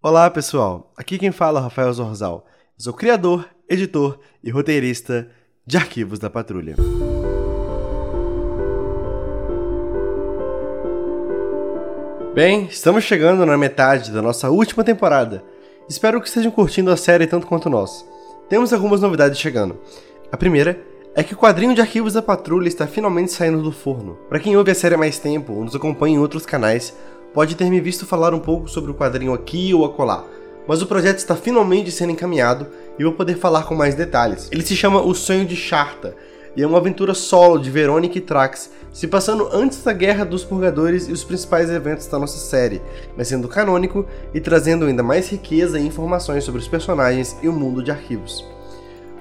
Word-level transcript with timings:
Olá, 0.00 0.30
pessoal. 0.30 0.92
Aqui 0.96 1.18
quem 1.18 1.32
fala 1.32 1.58
é 1.58 1.62
Rafael 1.64 1.92
Zorzal. 1.92 2.46
Eu 2.78 2.84
sou 2.84 2.92
criador, 2.92 3.48
editor 3.68 4.20
e 4.44 4.48
roteirista 4.48 5.28
de 5.66 5.76
Arquivos 5.76 6.20
da 6.20 6.30
Patrulha. 6.30 6.76
Bem, 12.32 12.66
estamos 12.66 13.02
chegando 13.02 13.44
na 13.44 13.58
metade 13.58 14.12
da 14.12 14.22
nossa 14.22 14.48
última 14.48 14.84
temporada. 14.84 15.42
Espero 15.88 16.20
que 16.20 16.28
estejam 16.28 16.52
curtindo 16.52 16.92
a 16.92 16.96
série 16.96 17.26
tanto 17.26 17.48
quanto 17.48 17.68
nós. 17.68 18.08
Temos 18.48 18.72
algumas 18.72 19.00
novidades 19.00 19.40
chegando. 19.40 19.80
A 20.30 20.36
primeira 20.36 20.80
é 21.12 21.24
que 21.24 21.34
o 21.34 21.36
quadrinho 21.36 21.74
de 21.74 21.80
arquivos 21.80 22.12
da 22.12 22.22
Patrulha 22.22 22.68
está 22.68 22.86
finalmente 22.86 23.32
saindo 23.32 23.60
do 23.60 23.72
forno. 23.72 24.16
Para 24.28 24.38
quem 24.38 24.56
ouve 24.56 24.70
a 24.70 24.76
série 24.76 24.94
há 24.94 24.98
mais 24.98 25.18
tempo 25.18 25.54
ou 25.54 25.64
nos 25.64 25.74
acompanha 25.74 26.14
em 26.14 26.20
outros 26.20 26.46
canais, 26.46 26.96
pode 27.38 27.54
ter 27.54 27.70
me 27.70 27.80
visto 27.80 28.04
falar 28.04 28.34
um 28.34 28.40
pouco 28.40 28.68
sobre 28.68 28.90
o 28.90 28.94
quadrinho 28.94 29.32
aqui 29.32 29.72
ou 29.72 29.84
acolá, 29.84 30.24
mas 30.66 30.82
o 30.82 30.88
projeto 30.88 31.18
está 31.18 31.36
finalmente 31.36 31.88
sendo 31.92 32.10
encaminhado 32.10 32.66
e 32.98 33.04
vou 33.04 33.12
poder 33.12 33.36
falar 33.36 33.62
com 33.62 33.76
mais 33.76 33.94
detalhes. 33.94 34.48
Ele 34.50 34.66
se 34.66 34.74
chama 34.74 35.00
O 35.00 35.14
Sonho 35.14 35.46
de 35.46 35.54
Charta 35.54 36.16
e 36.56 36.64
é 36.64 36.66
uma 36.66 36.78
aventura 36.78 37.14
solo 37.14 37.56
de 37.56 37.70
Verônica 37.70 38.18
e 38.18 38.20
Trax, 38.20 38.72
se 38.92 39.06
passando 39.06 39.48
antes 39.52 39.84
da 39.84 39.92
Guerra 39.92 40.24
dos 40.24 40.42
Purgadores 40.42 41.06
e 41.06 41.12
os 41.12 41.22
principais 41.22 41.70
eventos 41.70 42.08
da 42.08 42.18
nossa 42.18 42.38
série, 42.38 42.82
mas 43.16 43.28
sendo 43.28 43.46
canônico 43.46 44.04
e 44.34 44.40
trazendo 44.40 44.86
ainda 44.86 45.04
mais 45.04 45.28
riqueza 45.28 45.78
e 45.78 45.86
informações 45.86 46.42
sobre 46.42 46.60
os 46.60 46.66
personagens 46.66 47.36
e 47.40 47.46
o 47.46 47.52
mundo 47.52 47.84
de 47.84 47.92
arquivos. 47.92 48.44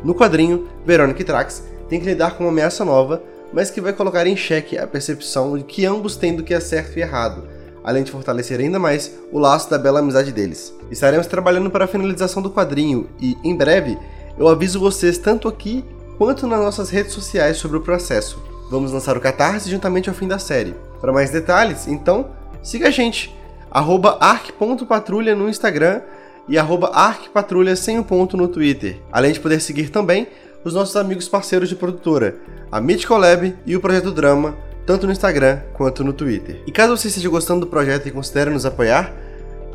No 0.04 0.16
quadrinho, 0.16 0.68
Verônica 0.84 1.22
e 1.22 1.24
Trax 1.24 1.64
têm 1.88 2.00
que 2.00 2.08
lidar 2.08 2.36
com 2.36 2.46
uma 2.46 2.50
ameaça 2.50 2.84
nova, 2.84 3.22
mas 3.54 3.70
que 3.70 3.80
vai 3.80 3.94
colocar 3.94 4.26
em 4.26 4.36
xeque 4.36 4.76
a 4.76 4.88
percepção 4.88 5.56
de 5.56 5.64
que 5.64 5.86
ambos 5.86 6.16
têm 6.16 6.36
do 6.36 6.42
que 6.42 6.56
é 6.56 6.60
certo 6.60 6.98
e 6.98 7.02
errado, 7.04 7.57
além 7.88 8.04
de 8.04 8.12
fortalecer 8.12 8.60
ainda 8.60 8.78
mais 8.78 9.14
o 9.32 9.40
laço 9.40 9.70
da 9.70 9.78
bela 9.78 10.00
amizade 10.00 10.34
deles. 10.34 10.74
Estaremos 10.92 11.26
trabalhando 11.26 11.72
para 11.72 11.86
a 11.86 11.88
finalização 11.88 12.44
do 12.44 12.52
quadrinho 12.52 13.10
e, 13.18 13.38
em 13.46 13.56
breve, 13.56 13.98
eu 14.38 14.50
aviso 14.50 14.78
vocês 14.78 15.18
tanto 15.18 15.48
aqui 15.48 15.86
quanto 16.18 16.46
nas 16.46 16.60
nossas 16.60 16.90
redes 16.90 17.14
sociais 17.14 17.56
sobre 17.56 17.78
o 17.78 17.82
processo. 17.82 18.44
Vamos 18.70 18.92
lançar 18.92 19.16
o 19.16 19.22
Catarse 19.22 19.70
juntamente 19.70 20.10
ao 20.10 20.16
fim 20.16 20.28
da 20.28 20.38
série. 20.38 20.76
Para 21.00 21.14
mais 21.14 21.32
detalhes, 21.32 21.88
então, 21.88 22.28
siga 22.62 22.90
a 22.90 22.92
gente, 22.92 23.34
arc.patrulha 23.72 25.34
no 25.34 25.48
Instagram 25.48 26.02
e 26.50 26.58
arcpatrulha 26.58 27.74
sem 27.78 27.98
o 27.98 28.02
um 28.02 28.04
ponto 28.04 28.36
no 28.36 28.50
Twitter, 28.50 29.00
além 29.10 29.32
de 29.32 29.40
poder 29.40 29.62
seguir 29.62 29.92
também 29.92 30.28
os 30.62 30.74
nossos 30.74 30.98
amigos 30.98 31.30
parceiros 31.30 31.70
de 31.70 31.76
produtora, 31.78 32.36
a 32.70 32.82
Midcolab 32.82 33.56
e 33.66 33.78
o 33.78 33.80
Projeto 33.80 34.12
Drama, 34.12 34.58
tanto 34.88 35.06
no 35.06 35.12
Instagram 35.12 35.60
quanto 35.74 36.02
no 36.02 36.14
Twitter. 36.14 36.62
E 36.66 36.72
caso 36.72 36.96
você 36.96 37.10
esteja 37.10 37.28
gostando 37.28 37.60
do 37.60 37.68
projeto 37.68 38.08
e 38.08 38.12
considere 38.12 38.50
nos 38.50 38.66
apoiar, 38.66 39.14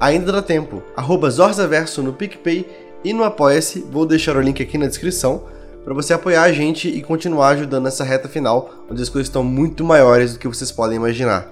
ainda 0.00 0.32
dá 0.32 0.40
tempo. 0.40 0.82
Arroba 0.96 1.28
Zorzaverso 1.28 2.02
no 2.02 2.14
PicPay 2.14 2.66
e 3.04 3.12
no 3.12 3.22
Apoia-se, 3.22 3.80
vou 3.90 4.06
deixar 4.06 4.36
o 4.36 4.40
link 4.40 4.62
aqui 4.62 4.78
na 4.78 4.86
descrição, 4.86 5.44
para 5.84 5.92
você 5.92 6.14
apoiar 6.14 6.44
a 6.44 6.52
gente 6.52 6.88
e 6.88 7.02
continuar 7.02 7.48
ajudando 7.48 7.84
nessa 7.84 8.04
reta 8.04 8.26
final, 8.26 8.86
onde 8.90 9.02
as 9.02 9.10
coisas 9.10 9.28
estão 9.28 9.44
muito 9.44 9.84
maiores 9.84 10.32
do 10.32 10.38
que 10.38 10.48
vocês 10.48 10.72
podem 10.72 10.96
imaginar. 10.96 11.46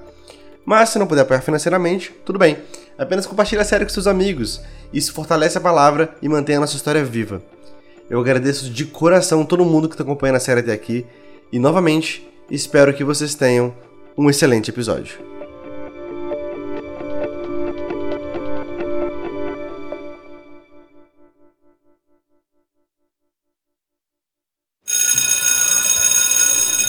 Mas 0.64 0.88
se 0.88 0.98
não 0.98 1.06
puder 1.06 1.22
apoiar 1.22 1.42
financeiramente, 1.42 2.14
tudo 2.24 2.38
bem. 2.38 2.56
Apenas 2.96 3.26
compartilhe 3.26 3.60
a 3.60 3.64
série 3.64 3.84
com 3.84 3.90
seus 3.90 4.06
amigos. 4.06 4.62
Isso 4.90 5.12
fortalece 5.12 5.58
a 5.58 5.60
palavra 5.60 6.14
e 6.22 6.28
mantém 6.28 6.56
a 6.56 6.60
nossa 6.60 6.76
história 6.76 7.04
viva. 7.04 7.42
Eu 8.08 8.20
agradeço 8.20 8.70
de 8.70 8.86
coração 8.86 9.44
todo 9.44 9.64
mundo 9.66 9.86
que 9.88 9.94
está 9.94 10.04
acompanhando 10.04 10.36
a 10.36 10.40
série 10.40 10.60
até 10.60 10.72
aqui. 10.72 11.04
E 11.52 11.58
novamente, 11.58 12.26
espero 12.50 12.92
que 12.94 13.04
vocês 13.04 13.34
tenham 13.34 13.74
um 14.16 14.28
excelente 14.28 14.70
episódio. 14.70 15.30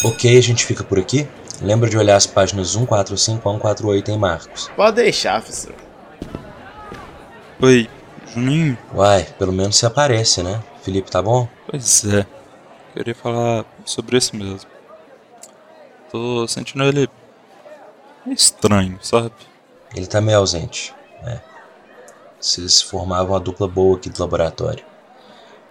Ok, 0.04 0.36
a 0.36 0.42
gente 0.42 0.66
fica 0.66 0.84
por 0.84 0.98
aqui. 0.98 1.28
Lembra 1.62 1.88
de 1.88 1.96
olhar 1.96 2.16
as 2.16 2.26
páginas 2.26 2.70
145 2.72 3.48
a 3.48 3.54
148 3.54 4.12
em 4.12 4.18
Marcos. 4.18 4.68
Pode 4.76 4.96
deixar, 4.96 5.40
professor. 5.40 5.76
Oi, 7.62 7.88
Juninho. 8.34 8.76
Uai, 8.96 9.28
pelo 9.38 9.54
menos 9.54 9.76
você 9.76 9.86
aparece, 9.86 10.42
né? 10.42 10.60
Felipe, 10.82 11.12
tá 11.12 11.22
bom? 11.22 11.48
Pois 11.70 12.04
é. 12.06 12.26
Queria 12.96 13.14
falar 13.14 13.64
sobre 13.86 14.18
isso 14.18 14.36
mesmo. 14.36 14.71
Tô 16.12 16.48
sentindo 16.48 16.84
ele 16.84 17.10
estranho, 18.28 19.00
sabe? 19.02 19.32
Ele 19.96 20.08
tá 20.08 20.22
meio 20.22 20.38
ausente, 20.40 20.94
né? 21.24 21.42
Vocês 22.40 22.82
formavam 22.82 23.34
uma 23.34 23.40
dupla 23.40 23.68
boa 23.68 23.98
aqui 23.98 24.10
do 24.10 24.20
laboratório. 24.20 24.84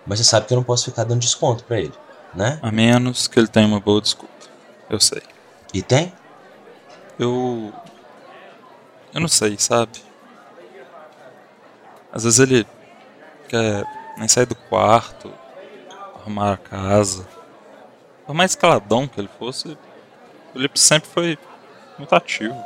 Mas 0.07 0.19
você 0.19 0.25
sabe 0.25 0.47
que 0.47 0.55
eu 0.55 0.57
não 0.57 0.65
posso 0.65 0.87
ficar 0.87 1.05
dando 1.05 1.21
desconto 1.21 1.65
para 1.65 1.81
ele 1.81 1.93
né? 2.35 2.59
A 2.63 2.71
menos 2.71 3.27
que 3.27 3.39
ele 3.39 3.49
tenha 3.49 3.67
uma 3.67 3.81
boa 3.81 4.01
desculpa. 4.01 4.35
Eu 4.89 5.01
sei. 5.01 5.23
E 5.73 5.83
tem? 5.83 6.13
Eu. 7.19 7.73
Eu 9.13 9.21
não 9.21 9.29
sei, 9.29 9.57
sabe? 9.59 10.03
Às 12.13 12.25
vezes 12.25 12.39
ele 12.39 12.67
quer 13.49 13.85
nem 14.17 14.29
sair 14.29 14.47
do 14.47 14.55
quarto, 14.55 15.33
arrumar 16.21 16.55
a 16.55 16.57
casa. 16.57 17.27
Por 18.27 18.35
mais 18.35 18.55
caladão 18.55 19.07
que 19.07 19.21
ele 19.21 19.31
fosse, 19.39 19.77
ele 20.55 20.71
sempre 20.75 21.09
foi 21.09 21.39
muito 21.99 22.15
ativo. 22.15 22.63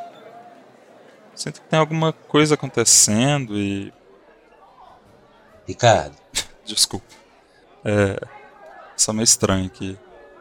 Sinto 1.34 1.60
que 1.60 1.68
tem 1.68 1.78
alguma 1.78 2.12
coisa 2.12 2.54
acontecendo 2.54 3.58
e. 3.58 3.92
Ricardo. 5.66 6.16
Desculpa. 6.64 7.06
É. 7.84 8.18
Isso 8.96 9.10
é 9.10 9.14
meio 9.14 9.24
estranho 9.24 9.68
que 9.68 9.98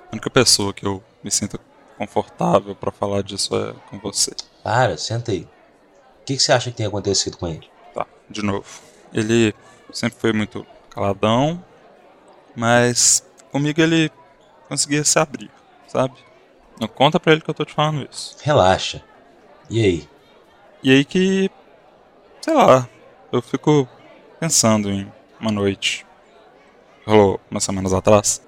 a 0.07 0.11
única 0.13 0.29
pessoa 0.29 0.73
que 0.73 0.85
eu 0.85 1.03
me 1.23 1.31
sinto 1.31 1.59
confortável 1.97 2.75
para 2.75 2.91
falar 2.91 3.23
disso 3.23 3.55
é 3.55 3.73
com 3.89 3.97
você. 3.99 4.31
Para, 4.63 4.97
senta 4.97 5.31
aí. 5.31 5.47
O 6.21 6.25
que, 6.25 6.37
que, 6.37 6.43
você 6.43 6.51
acha 6.51 6.71
que 6.71 6.77
tem 6.77 6.85
acontecido 6.85 7.37
com 7.37 7.47
ele? 7.47 7.67
Tá, 7.93 8.05
de 8.29 8.43
novo. 8.43 8.65
Ele 9.11 9.53
sempre 9.91 10.19
foi 10.19 10.31
muito 10.31 10.65
caladão, 10.89 11.63
mas 12.55 13.25
comigo 13.51 13.81
ele 13.81 14.11
conseguia 14.69 15.03
se 15.03 15.17
abrir, 15.19 15.51
sabe? 15.87 16.15
Não 16.79 16.87
conta 16.87 17.19
pra 17.19 17.31
ele 17.31 17.41
que 17.41 17.49
eu 17.49 17.53
tô 17.53 17.65
te 17.65 17.73
falando 17.73 18.07
isso. 18.11 18.35
Relaxa. 18.41 19.03
E 19.69 19.83
aí? 19.83 20.09
E 20.81 20.91
aí 20.91 21.05
que. 21.05 21.49
Sei 22.41 22.53
lá. 22.53 22.87
Eu 23.31 23.41
fico 23.41 23.87
pensando 24.39 24.91
em 24.91 25.11
uma 25.39 25.51
noite 25.51 26.05
rolou 27.05 27.39
umas 27.49 27.63
semanas 27.63 27.93
atrás, 27.93 28.41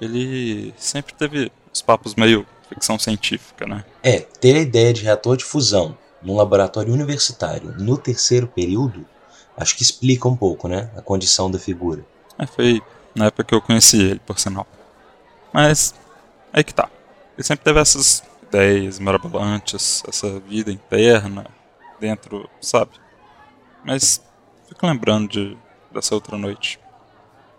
ele 0.00 0.74
sempre 0.76 1.14
teve 1.14 1.52
os 1.72 1.82
papos 1.82 2.14
meio 2.14 2.46
ficção 2.68 2.98
científica, 2.98 3.66
né? 3.66 3.84
É, 4.02 4.20
ter 4.20 4.56
a 4.56 4.60
ideia 4.60 4.92
de 4.92 5.02
reator 5.02 5.36
de 5.36 5.44
fusão 5.44 5.96
num 6.22 6.36
laboratório 6.36 6.92
universitário 6.92 7.74
no 7.78 7.96
terceiro 7.96 8.46
período, 8.46 9.06
acho 9.56 9.76
que 9.76 9.82
explica 9.82 10.28
um 10.28 10.36
pouco, 10.36 10.68
né, 10.68 10.90
a 10.96 11.02
condição 11.02 11.50
da 11.50 11.58
figura. 11.58 12.04
É, 12.38 12.46
foi 12.46 12.82
na 13.14 13.26
época 13.26 13.44
que 13.44 13.54
eu 13.54 13.60
conheci 13.60 14.00
ele, 14.00 14.20
por 14.20 14.38
sinal. 14.38 14.66
Mas, 15.52 15.94
aí 16.52 16.64
que 16.64 16.74
tá. 16.74 16.88
Ele 17.36 17.44
sempre 17.44 17.64
teve 17.64 17.80
essas 17.80 18.22
ideias 18.42 18.98
mirabolantes, 18.98 20.02
essa 20.08 20.40
vida 20.40 20.72
interna, 20.72 21.46
dentro, 22.00 22.48
sabe? 22.60 22.92
Mas, 23.84 24.22
fico 24.68 24.86
lembrando 24.86 25.28
de, 25.28 25.56
dessa 25.92 26.14
outra 26.14 26.36
noite. 26.36 26.80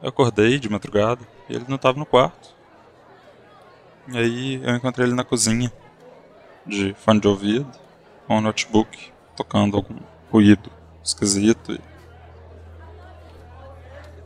Eu 0.01 0.09
acordei 0.09 0.59
de 0.59 0.69
madrugada 0.69 1.21
e 1.47 1.55
ele 1.55 1.65
não 1.67 1.75
estava 1.75 1.97
no 1.97 2.05
quarto. 2.05 2.55
E 4.07 4.17
aí 4.17 4.61
eu 4.63 4.75
encontrei 4.75 5.05
ele 5.05 5.15
na 5.15 5.23
cozinha, 5.23 5.71
de 6.65 6.93
fone 6.95 7.19
de 7.19 7.27
ouvido, 7.27 7.69
com 8.27 8.37
um 8.37 8.41
notebook, 8.41 9.11
tocando 9.35 9.77
algum 9.77 9.97
ruído 10.31 10.71
esquisito. 11.03 11.73
E... 11.73 11.81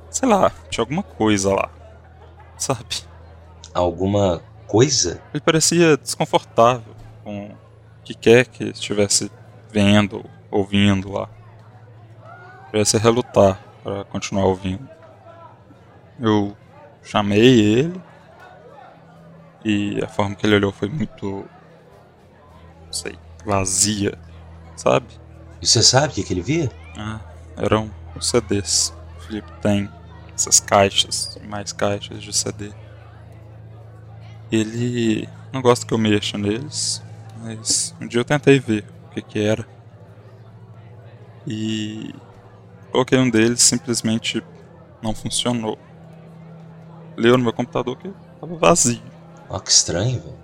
Sei 0.10 0.27
lá, 0.27 0.51
tinha 0.69 0.83
alguma 0.83 1.04
coisa 1.04 1.54
lá, 1.54 1.69
sabe? 2.57 3.04
Alguma 3.74 4.42
coisa? 4.74 5.22
Ele 5.31 5.40
parecia 5.40 5.96
desconfortável 5.96 6.96
com 7.24 7.46
o 7.46 7.58
que 8.04 8.16
quer 8.16 8.48
que 8.48 8.64
estivesse 8.64 9.31
vendo, 9.70 10.25
ouvindo 10.50 11.12
lá. 11.12 11.30
Parecia 12.72 13.00
relutar 13.00 13.64
para 13.84 14.04
continuar 14.06 14.46
ouvindo. 14.46 14.90
Eu 16.20 16.58
chamei 17.04 17.60
ele 17.60 18.02
e 19.64 20.04
a 20.04 20.08
forma 20.08 20.34
que 20.34 20.44
ele 20.44 20.56
olhou 20.56 20.72
foi 20.72 20.90
muito. 20.90 21.46
não 22.86 22.94
sei, 22.94 23.16
vazia, 23.46 24.18
sabe? 24.75 25.06
E 25.62 25.68
você 25.68 25.84
sabe 25.84 26.08
o 26.08 26.16
que, 26.16 26.24
que 26.24 26.34
ele 26.34 26.42
via? 26.42 26.72
Ah, 26.98 27.20
eram 27.58 27.92
os 28.16 28.28
CDs. 28.28 28.92
O 29.20 29.22
Felipe 29.22 29.52
tem 29.62 29.88
essas 30.34 30.60
caixas, 30.60 31.38
mais 31.48 31.72
caixas 31.72 32.24
de 32.24 32.34
CD. 32.34 32.74
Ele 34.53 35.27
não 35.51 35.63
gosta 35.63 35.83
que 35.83 35.91
eu 35.91 35.97
mexa 35.97 36.38
neles, 36.38 37.01
mas 37.41 37.95
um 38.00 38.07
dia 38.07 38.19
eu 38.19 38.23
tentei 38.23 38.59
ver 38.59 38.85
o 39.07 39.09
que, 39.09 39.19
que 39.19 39.39
era. 39.39 39.67
E 41.47 42.13
coloquei 42.91 43.17
um 43.17 43.31
deles, 43.31 43.63
simplesmente 43.63 44.44
não 45.01 45.15
funcionou. 45.15 45.75
Leu 47.17 47.35
no 47.35 47.44
meu 47.44 47.51
computador 47.51 47.97
que 47.97 48.13
estava 48.35 48.55
vazio. 48.55 49.01
Ó, 49.50 49.57
que 49.57 49.71
estranho, 49.71 50.21
velho. 50.21 50.38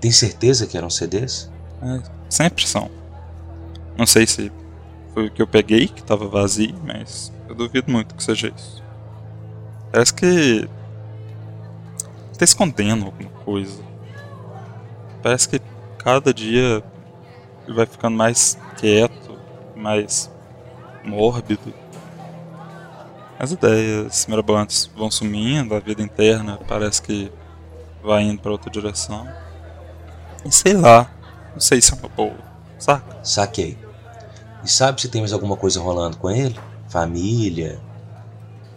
Tem 0.00 0.10
certeza 0.10 0.66
que 0.66 0.76
eram 0.76 0.90
CDs? 0.90 1.48
É, 1.80 2.02
sempre 2.28 2.66
são. 2.66 2.90
Não 3.96 4.06
sei 4.06 4.26
se 4.26 4.50
foi 5.14 5.28
o 5.28 5.30
que 5.30 5.40
eu 5.40 5.46
peguei 5.46 5.86
que 5.86 6.00
estava 6.00 6.26
vazio, 6.26 6.74
mas 6.84 7.32
eu 7.48 7.54
duvido 7.54 7.92
muito 7.92 8.16
que 8.16 8.24
seja 8.24 8.48
isso. 8.48 8.82
Parece 9.92 10.12
que 10.12 10.68
tá 12.38 12.44
escondendo 12.44 13.06
alguma 13.06 13.30
coisa. 13.44 13.82
Parece 15.22 15.48
que 15.48 15.60
cada 15.98 16.32
dia 16.32 16.82
ele 17.66 17.76
vai 17.76 17.84
ficando 17.84 18.16
mais 18.16 18.56
quieto, 18.76 19.36
mais 19.74 20.30
mórbido. 21.04 21.74
As 23.38 23.52
ideias 23.52 24.26
mirabolantes 24.26 24.90
vão 24.96 25.10
sumindo, 25.10 25.74
a 25.74 25.80
vida 25.80 26.02
interna 26.02 26.58
parece 26.66 27.02
que 27.02 27.30
vai 28.02 28.22
indo 28.22 28.40
para 28.40 28.52
outra 28.52 28.70
direção. 28.70 29.28
E 30.44 30.52
sei 30.52 30.74
lá, 30.74 31.10
não 31.52 31.60
sei 31.60 31.80
se 31.80 31.92
é 31.92 31.96
uma 31.96 32.08
boa, 32.08 32.38
saca? 32.78 33.18
Saquei. 33.22 33.76
E 34.64 34.68
sabe 34.68 35.00
se 35.00 35.08
tem 35.08 35.20
mais 35.20 35.32
alguma 35.32 35.56
coisa 35.56 35.80
rolando 35.80 36.16
com 36.16 36.30
ele? 36.30 36.58
Família? 36.88 37.80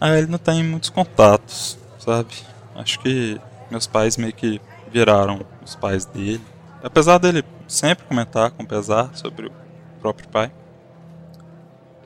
Ah, 0.00 0.16
ele 0.18 0.26
não 0.26 0.38
tem 0.38 0.62
muitos 0.64 0.90
contatos, 0.90 1.78
sabe? 1.98 2.34
Acho 2.74 2.98
que 3.00 3.40
meus 3.72 3.86
pais 3.86 4.18
meio 4.18 4.34
que 4.34 4.60
viraram 4.92 5.40
os 5.64 5.74
pais 5.74 6.04
dele. 6.04 6.42
Apesar 6.82 7.16
dele 7.16 7.42
sempre 7.66 8.04
comentar 8.04 8.50
com 8.50 8.64
pesar 8.66 9.10
sobre 9.14 9.46
o 9.46 9.52
próprio 9.98 10.28
pai. 10.28 10.52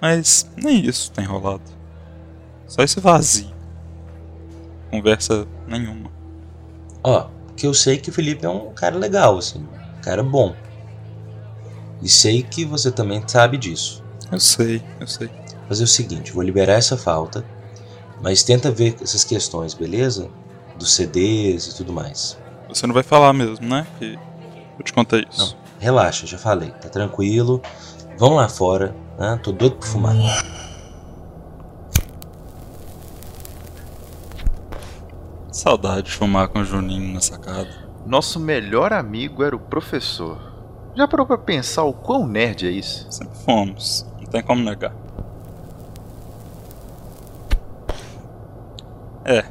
Mas 0.01 0.49
nem 0.57 0.87
isso 0.87 1.11
tem 1.11 1.25
rolado. 1.25 1.65
Só 2.69 2.83
esse 2.83 3.01
vazio. 3.01 3.53
Conversa 4.91 5.47
nenhuma. 5.67 6.11
Ó, 7.03 7.29
que 7.57 7.67
eu 7.67 7.75
sei 7.75 7.99
que 7.99 8.11
o 8.11 8.13
Felipe 8.13 8.47
é 8.47 8.49
um 8.49 8.73
cara 8.73 8.97
legal, 8.97 9.39
assim. 9.39 9.67
Um 9.99 10.01
cara 10.01 10.23
bom. 10.23 10.55
E 12.01 12.09
sei 12.09 12.43
que 12.43 12.65
você 12.65 12.93
também 12.93 13.23
sabe 13.27 13.57
disso. 13.57 14.05
Eu 14.31 14.39
sei, 14.39 14.83
eu 15.01 15.07
sei. 15.07 15.31
Fazer 15.67 15.85
o 15.85 15.89
seguinte, 15.89 16.33
vou 16.33 16.45
liberar 16.45 16.75
essa 16.75 16.97
falta, 16.97 17.45
mas 18.23 18.45
tenta 18.45 18.71
ver 18.71 18.97
essas 19.03 19.25
questões, 19.25 19.75
beleza? 19.75 20.31
Dos 20.79 20.95
CDs 20.95 21.69
e 21.69 21.77
tudo 21.77 21.93
mais. 21.93 22.39
Você 22.69 22.87
não 22.87 22.95
vai 22.95 23.03
falar 23.03 23.33
mesmo, 23.33 23.67
né? 23.67 23.87
Que 23.99 24.19
eu 24.79 24.85
te 24.85 24.93
contei 24.93 25.25
isso. 25.31 25.57
Não, 25.57 25.81
relaxa, 25.81 26.27
já 26.27 26.39
falei, 26.39 26.71
tá 26.71 26.89
tranquilo. 26.89 27.63
Vamos 28.19 28.37
lá 28.37 28.49
fora, 28.49 28.95
né? 29.19 29.39
Tô 29.43 29.53
doido 29.53 29.77
pra 29.77 29.89
fumar. 29.89 30.15
Saudade 35.51 36.03
de 36.03 36.13
fumar 36.13 36.49
com 36.49 36.61
o 36.61 36.65
Juninho 36.65 37.15
na 37.15 37.21
sacada. 37.21 37.69
Nosso 38.05 38.39
melhor 38.39 38.93
amigo 38.93 39.43
era 39.43 39.57
o 39.57 39.59
professor. 39.59 40.39
Já 40.95 41.09
parou 41.09 41.27
pra 41.27 41.37
pensar 41.37 41.85
o 41.85 41.93
quão 41.93 42.27
nerd 42.27 42.67
é 42.67 42.71
isso? 42.71 43.07
Sempre 43.11 43.37
fomos, 43.39 44.07
não 44.19 44.27
tem 44.27 44.43
como 44.43 44.63
negar. 44.63 44.95
É, 49.25 49.45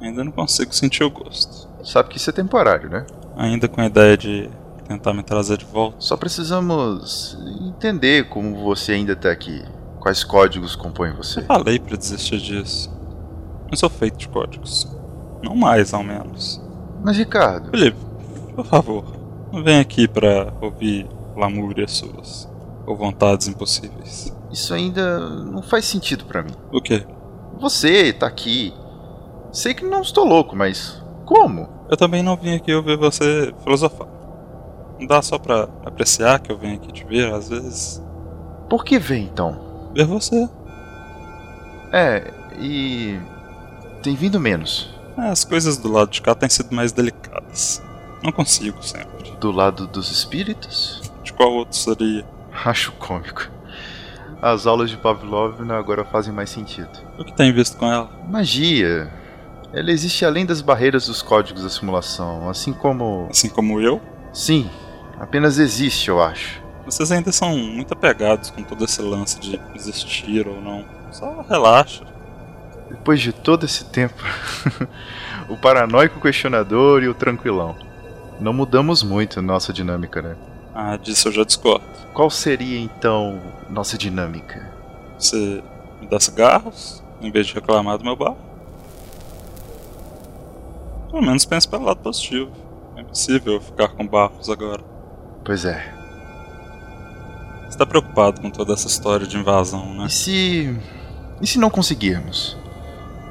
ainda 0.00 0.24
não 0.24 0.32
consigo 0.32 0.74
sentir 0.74 1.04
o 1.04 1.10
gosto. 1.10 1.68
Sabe 1.84 2.08
que 2.08 2.16
isso 2.16 2.30
é 2.30 2.32
temporário, 2.32 2.88
né? 2.88 3.06
Ainda 3.36 3.68
com 3.68 3.80
a 3.80 3.86
ideia 3.86 4.16
de 4.16 4.50
tentar 4.86 5.12
me 5.14 5.22
trazer 5.22 5.58
de 5.58 5.64
volta. 5.64 5.96
Só 6.00 6.16
precisamos 6.16 7.38
entender 7.66 8.28
como 8.28 8.56
você 8.64 8.92
ainda 8.92 9.14
tá 9.14 9.30
aqui. 9.30 9.62
Quais 10.00 10.24
códigos 10.24 10.74
compõem 10.74 11.12
você? 11.12 11.40
Eu 11.40 11.44
falei 11.44 11.78
pra 11.78 11.96
desistir 11.96 12.38
disso. 12.38 12.90
Não 13.70 13.76
sou 13.76 13.90
feito 13.90 14.16
de 14.16 14.28
códigos. 14.28 14.88
Não 15.42 15.54
mais, 15.54 15.92
ao 15.92 16.02
menos. 16.02 16.60
Mas, 17.02 17.16
Ricardo. 17.16 17.70
Felipe, 17.70 17.98
por 18.54 18.64
favor, 18.64 19.04
não 19.52 19.62
venha 19.62 19.80
aqui 19.80 20.08
pra 20.08 20.52
ouvir 20.60 21.06
lamúrias 21.36 21.92
suas 21.92 22.48
ou 22.86 22.96
vontades 22.96 23.46
impossíveis. 23.46 24.34
Isso 24.50 24.72
ainda 24.72 25.20
não 25.20 25.62
faz 25.62 25.84
sentido 25.84 26.24
para 26.24 26.42
mim. 26.42 26.52
O 26.72 26.80
quê? 26.80 27.06
Você 27.60 28.12
tá 28.12 28.26
aqui. 28.26 28.72
Sei 29.52 29.74
que 29.74 29.84
não 29.84 30.02
estou 30.02 30.24
louco, 30.24 30.54
mas 30.54 31.02
como? 31.24 31.68
Eu 31.90 31.96
também 31.96 32.22
não 32.22 32.36
vim 32.36 32.54
aqui 32.54 32.72
ouvir 32.74 32.96
você 32.96 33.54
filosofar. 33.62 34.08
Não 34.98 35.06
dá 35.06 35.22
só 35.22 35.38
pra 35.38 35.68
apreciar 35.84 36.40
que 36.40 36.50
eu 36.50 36.58
venho 36.58 36.74
aqui 36.74 36.92
te 36.92 37.04
ver, 37.04 37.32
às 37.32 37.48
vezes. 37.48 38.02
Por 38.68 38.84
que 38.84 38.98
vem 38.98 39.24
então? 39.24 39.90
Ver 39.94 40.04
você. 40.04 40.48
É, 41.92 42.30
e. 42.58 43.18
tem 44.02 44.14
vindo 44.14 44.38
menos. 44.38 44.94
As 45.16 45.44
coisas 45.44 45.78
do 45.78 45.90
lado 45.90 46.10
de 46.10 46.20
cá 46.20 46.34
têm 46.34 46.48
sido 46.48 46.74
mais 46.74 46.92
delicadas. 46.92 47.82
Não 48.22 48.32
consigo 48.32 48.82
sempre. 48.82 49.30
Do 49.40 49.50
lado 49.50 49.86
dos 49.86 50.10
espíritos? 50.10 51.10
De 51.22 51.32
qual 51.32 51.52
outro 51.52 51.76
seria? 51.76 52.24
Acho 52.64 52.92
cômico. 52.92 53.50
As 54.40 54.66
aulas 54.66 54.90
de 54.90 54.96
Pavlov 54.96 55.60
agora 55.72 56.04
fazem 56.04 56.32
mais 56.32 56.50
sentido. 56.50 56.90
O 57.18 57.24
que 57.24 57.32
tem 57.32 57.52
visto 57.52 57.76
com 57.76 57.90
ela? 57.90 58.10
Magia. 58.28 59.10
Ela 59.72 59.90
existe 59.90 60.24
além 60.24 60.46
das 60.46 60.62
barreiras 60.62 61.06
dos 61.06 61.20
códigos 61.20 61.62
da 61.62 61.68
simulação, 61.68 62.48
assim 62.48 62.72
como. 62.72 63.28
Assim 63.30 63.48
como 63.48 63.80
eu? 63.80 64.00
Sim, 64.32 64.68
apenas 65.18 65.58
existe, 65.58 66.08
eu 66.08 66.22
acho. 66.22 66.62
Vocês 66.86 67.12
ainda 67.12 67.30
são 67.30 67.54
muito 67.56 67.92
apegados 67.92 68.50
com 68.50 68.62
todo 68.62 68.84
esse 68.84 69.02
lance 69.02 69.38
de 69.38 69.60
existir 69.74 70.48
ou 70.48 70.60
não. 70.60 70.84
Só 71.12 71.42
relaxa. 71.42 72.04
Depois 72.88 73.20
de 73.20 73.30
todo 73.30 73.66
esse 73.66 73.84
tempo, 73.84 74.22
o 75.50 75.56
paranoico 75.58 76.18
questionador 76.18 77.02
e 77.02 77.08
o 77.08 77.14
tranquilão. 77.14 77.76
Não 78.40 78.54
mudamos 78.54 79.02
muito 79.02 79.42
nossa 79.42 79.70
dinâmica, 79.72 80.22
né? 80.22 80.36
Ah, 80.74 80.96
disso 80.96 81.28
eu 81.28 81.32
já 81.32 81.44
discordo. 81.44 81.84
Qual 82.14 82.30
seria 82.30 82.78
então 82.78 83.38
nossa 83.68 83.98
dinâmica? 83.98 84.72
Você 85.18 85.62
me 86.00 86.06
dá 86.06 86.18
cigarros 86.18 87.02
em 87.20 87.30
vez 87.30 87.48
de 87.48 87.54
reclamar 87.54 87.98
do 87.98 88.04
meu 88.04 88.16
bar? 88.16 88.34
Pelo 91.10 91.22
menos 91.22 91.44
pense 91.44 91.66
pelo 91.68 91.84
lado 91.84 92.00
positivo. 92.00 92.50
É 92.96 93.00
impossível 93.00 93.60
ficar 93.60 93.88
com 93.88 94.06
bafos 94.06 94.50
agora. 94.50 94.82
Pois 95.44 95.64
é. 95.64 95.94
Você 97.68 97.78
tá 97.78 97.86
preocupado 97.86 98.40
com 98.40 98.50
toda 98.50 98.72
essa 98.72 98.86
história 98.86 99.26
de 99.26 99.36
invasão, 99.36 99.94
né? 99.94 100.06
E 100.06 100.10
se. 100.10 100.78
E 101.40 101.46
se 101.46 101.58
não 101.58 101.70
conseguirmos? 101.70 102.56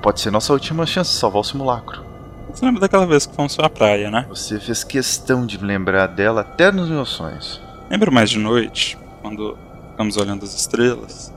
Pode 0.01 0.21
ser 0.21 0.31
nossa 0.31 0.53
última 0.53 0.85
chance 0.85 1.11
de 1.11 1.17
salvar 1.17 1.41
o 1.41 1.43
simulacro. 1.43 2.05
Você 2.49 2.65
lembra 2.65 2.81
daquela 2.81 3.05
vez 3.05 3.25
que 3.25 3.35
fomos 3.35 3.55
pra 3.55 3.69
praia, 3.69 4.09
né? 4.09 4.25
Você 4.29 4.59
fez 4.59 4.83
questão 4.83 5.45
de 5.45 5.59
me 5.59 5.67
lembrar 5.67 6.07
dela 6.07 6.41
até 6.41 6.71
nos 6.71 6.89
meus 6.89 7.09
sonhos. 7.09 7.61
Lembra 7.89 8.09
mais 8.09 8.29
de 8.29 8.39
noite, 8.39 8.97
quando 9.21 9.57
ficamos 9.91 10.17
olhando 10.17 10.43
as 10.45 10.55
estrelas? 10.55 11.33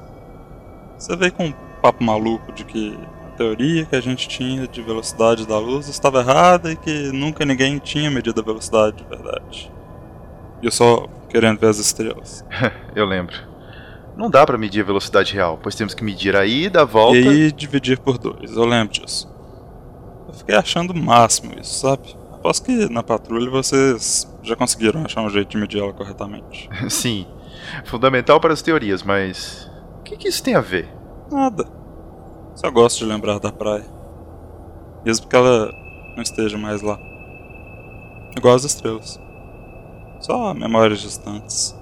Você 0.96 1.16
veio 1.16 1.32
com 1.32 1.46
um 1.46 1.54
papo 1.82 2.04
maluco 2.04 2.52
de 2.52 2.64
que 2.64 2.96
teoria 3.40 3.86
que 3.86 3.96
a 3.96 4.00
gente 4.02 4.28
tinha 4.28 4.68
de 4.68 4.82
velocidade 4.82 5.46
da 5.46 5.58
luz 5.58 5.88
estava 5.88 6.20
errada 6.20 6.70
e 6.70 6.76
que 6.76 7.10
nunca 7.10 7.42
ninguém 7.46 7.78
tinha 7.78 8.10
medido 8.10 8.38
a 8.38 8.44
velocidade 8.44 8.98
de 8.98 9.04
verdade. 9.04 9.72
E 10.60 10.66
eu 10.66 10.70
só 10.70 11.08
querendo 11.26 11.58
ver 11.58 11.68
as 11.68 11.78
estrelas. 11.78 12.44
eu 12.94 13.06
lembro. 13.06 13.34
Não 14.14 14.28
dá 14.28 14.44
pra 14.44 14.58
medir 14.58 14.82
a 14.82 14.84
velocidade 14.84 15.32
real, 15.32 15.58
pois 15.62 15.74
temos 15.74 15.94
que 15.94 16.04
medir 16.04 16.36
a 16.36 16.44
ida, 16.44 16.82
a 16.82 16.84
volta. 16.84 17.16
E 17.16 17.28
aí 17.28 17.52
dividir 17.52 17.98
por 17.98 18.18
dois, 18.18 18.54
eu 18.54 18.64
lembro 18.66 18.92
disso. 18.92 19.26
Eu 20.28 20.34
fiquei 20.34 20.54
achando 20.54 20.90
o 20.90 21.02
máximo 21.02 21.58
isso, 21.58 21.80
sabe? 21.80 22.14
Aposto 22.34 22.66
que 22.66 22.92
na 22.92 23.02
patrulha 23.02 23.50
vocês 23.50 24.30
já 24.42 24.54
conseguiram 24.54 25.02
achar 25.02 25.22
um 25.22 25.30
jeito 25.30 25.48
de 25.48 25.56
medir 25.56 25.80
ela 25.80 25.94
corretamente. 25.94 26.68
Sim. 26.90 27.26
Fundamental 27.86 28.38
para 28.38 28.52
as 28.52 28.60
teorias, 28.60 29.02
mas. 29.02 29.70
O 30.00 30.02
que, 30.02 30.18
que 30.18 30.28
isso 30.28 30.42
tem 30.42 30.54
a 30.54 30.60
ver? 30.60 30.90
Nada. 31.32 31.79
Só 32.60 32.70
gosto 32.70 32.98
de 32.98 33.06
lembrar 33.06 33.38
da 33.38 33.50
praia. 33.50 33.86
Mesmo 35.02 35.26
que 35.26 35.34
ela 35.34 35.72
não 36.14 36.22
esteja 36.22 36.58
mais 36.58 36.82
lá. 36.82 37.00
Igual 38.36 38.54
as 38.54 38.64
estrelas. 38.64 39.18
Só 40.20 40.52
memórias 40.52 41.00
distantes. 41.00 41.74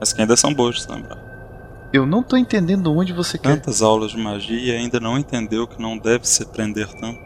Mas 0.00 0.12
que 0.12 0.20
ainda 0.20 0.36
são 0.36 0.52
boas 0.52 0.74
de 0.74 0.82
se 0.82 0.90
lembrar. 0.90 1.16
Eu 1.92 2.04
não 2.04 2.24
tô 2.24 2.36
entendendo 2.36 2.92
onde 2.92 3.12
você 3.12 3.38
quer. 3.38 3.54
Tantas 3.54 3.82
aulas 3.82 4.10
de 4.10 4.18
magia 4.18 4.58
e 4.58 4.76
ainda 4.76 4.98
não 4.98 5.16
entendeu 5.16 5.64
que 5.68 5.80
não 5.80 5.96
deve 5.96 6.26
se 6.26 6.44
prender 6.44 6.88
tanto. 6.88 7.20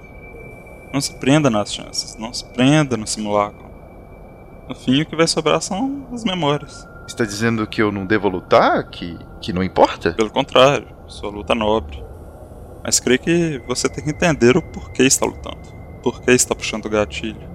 Não 0.92 1.00
se 1.00 1.14
prenda 1.14 1.48
nas 1.48 1.72
chances, 1.72 2.18
não 2.18 2.34
se 2.34 2.44
prenda 2.44 2.98
no 2.98 3.06
simulacro. 3.06 3.64
No 4.68 4.74
fim, 4.74 5.00
o 5.00 5.06
que 5.06 5.16
vai 5.16 5.26
sobrar 5.26 5.62
são 5.62 6.06
as 6.12 6.22
memórias. 6.22 6.86
Está 7.08 7.24
dizendo 7.24 7.66
que 7.66 7.80
eu 7.80 7.90
não 7.90 8.04
devo 8.04 8.28
lutar? 8.28 8.90
Que, 8.90 9.18
que 9.40 9.54
não 9.54 9.62
importa? 9.62 10.12
Pelo 10.12 10.30
contrário, 10.30 10.88
sua 11.06 11.30
luta 11.30 11.54
nobre. 11.54 12.04
Mas 12.84 13.00
creio 13.00 13.18
que 13.18 13.62
você 13.66 13.88
tem 13.88 14.04
que 14.04 14.10
entender 14.10 14.58
o 14.58 14.62
porquê 14.62 15.04
está 15.04 15.24
lutando. 15.24 15.72
Porquê 16.02 16.32
está 16.32 16.54
puxando 16.54 16.84
o 16.84 16.90
gatilho. 16.90 17.48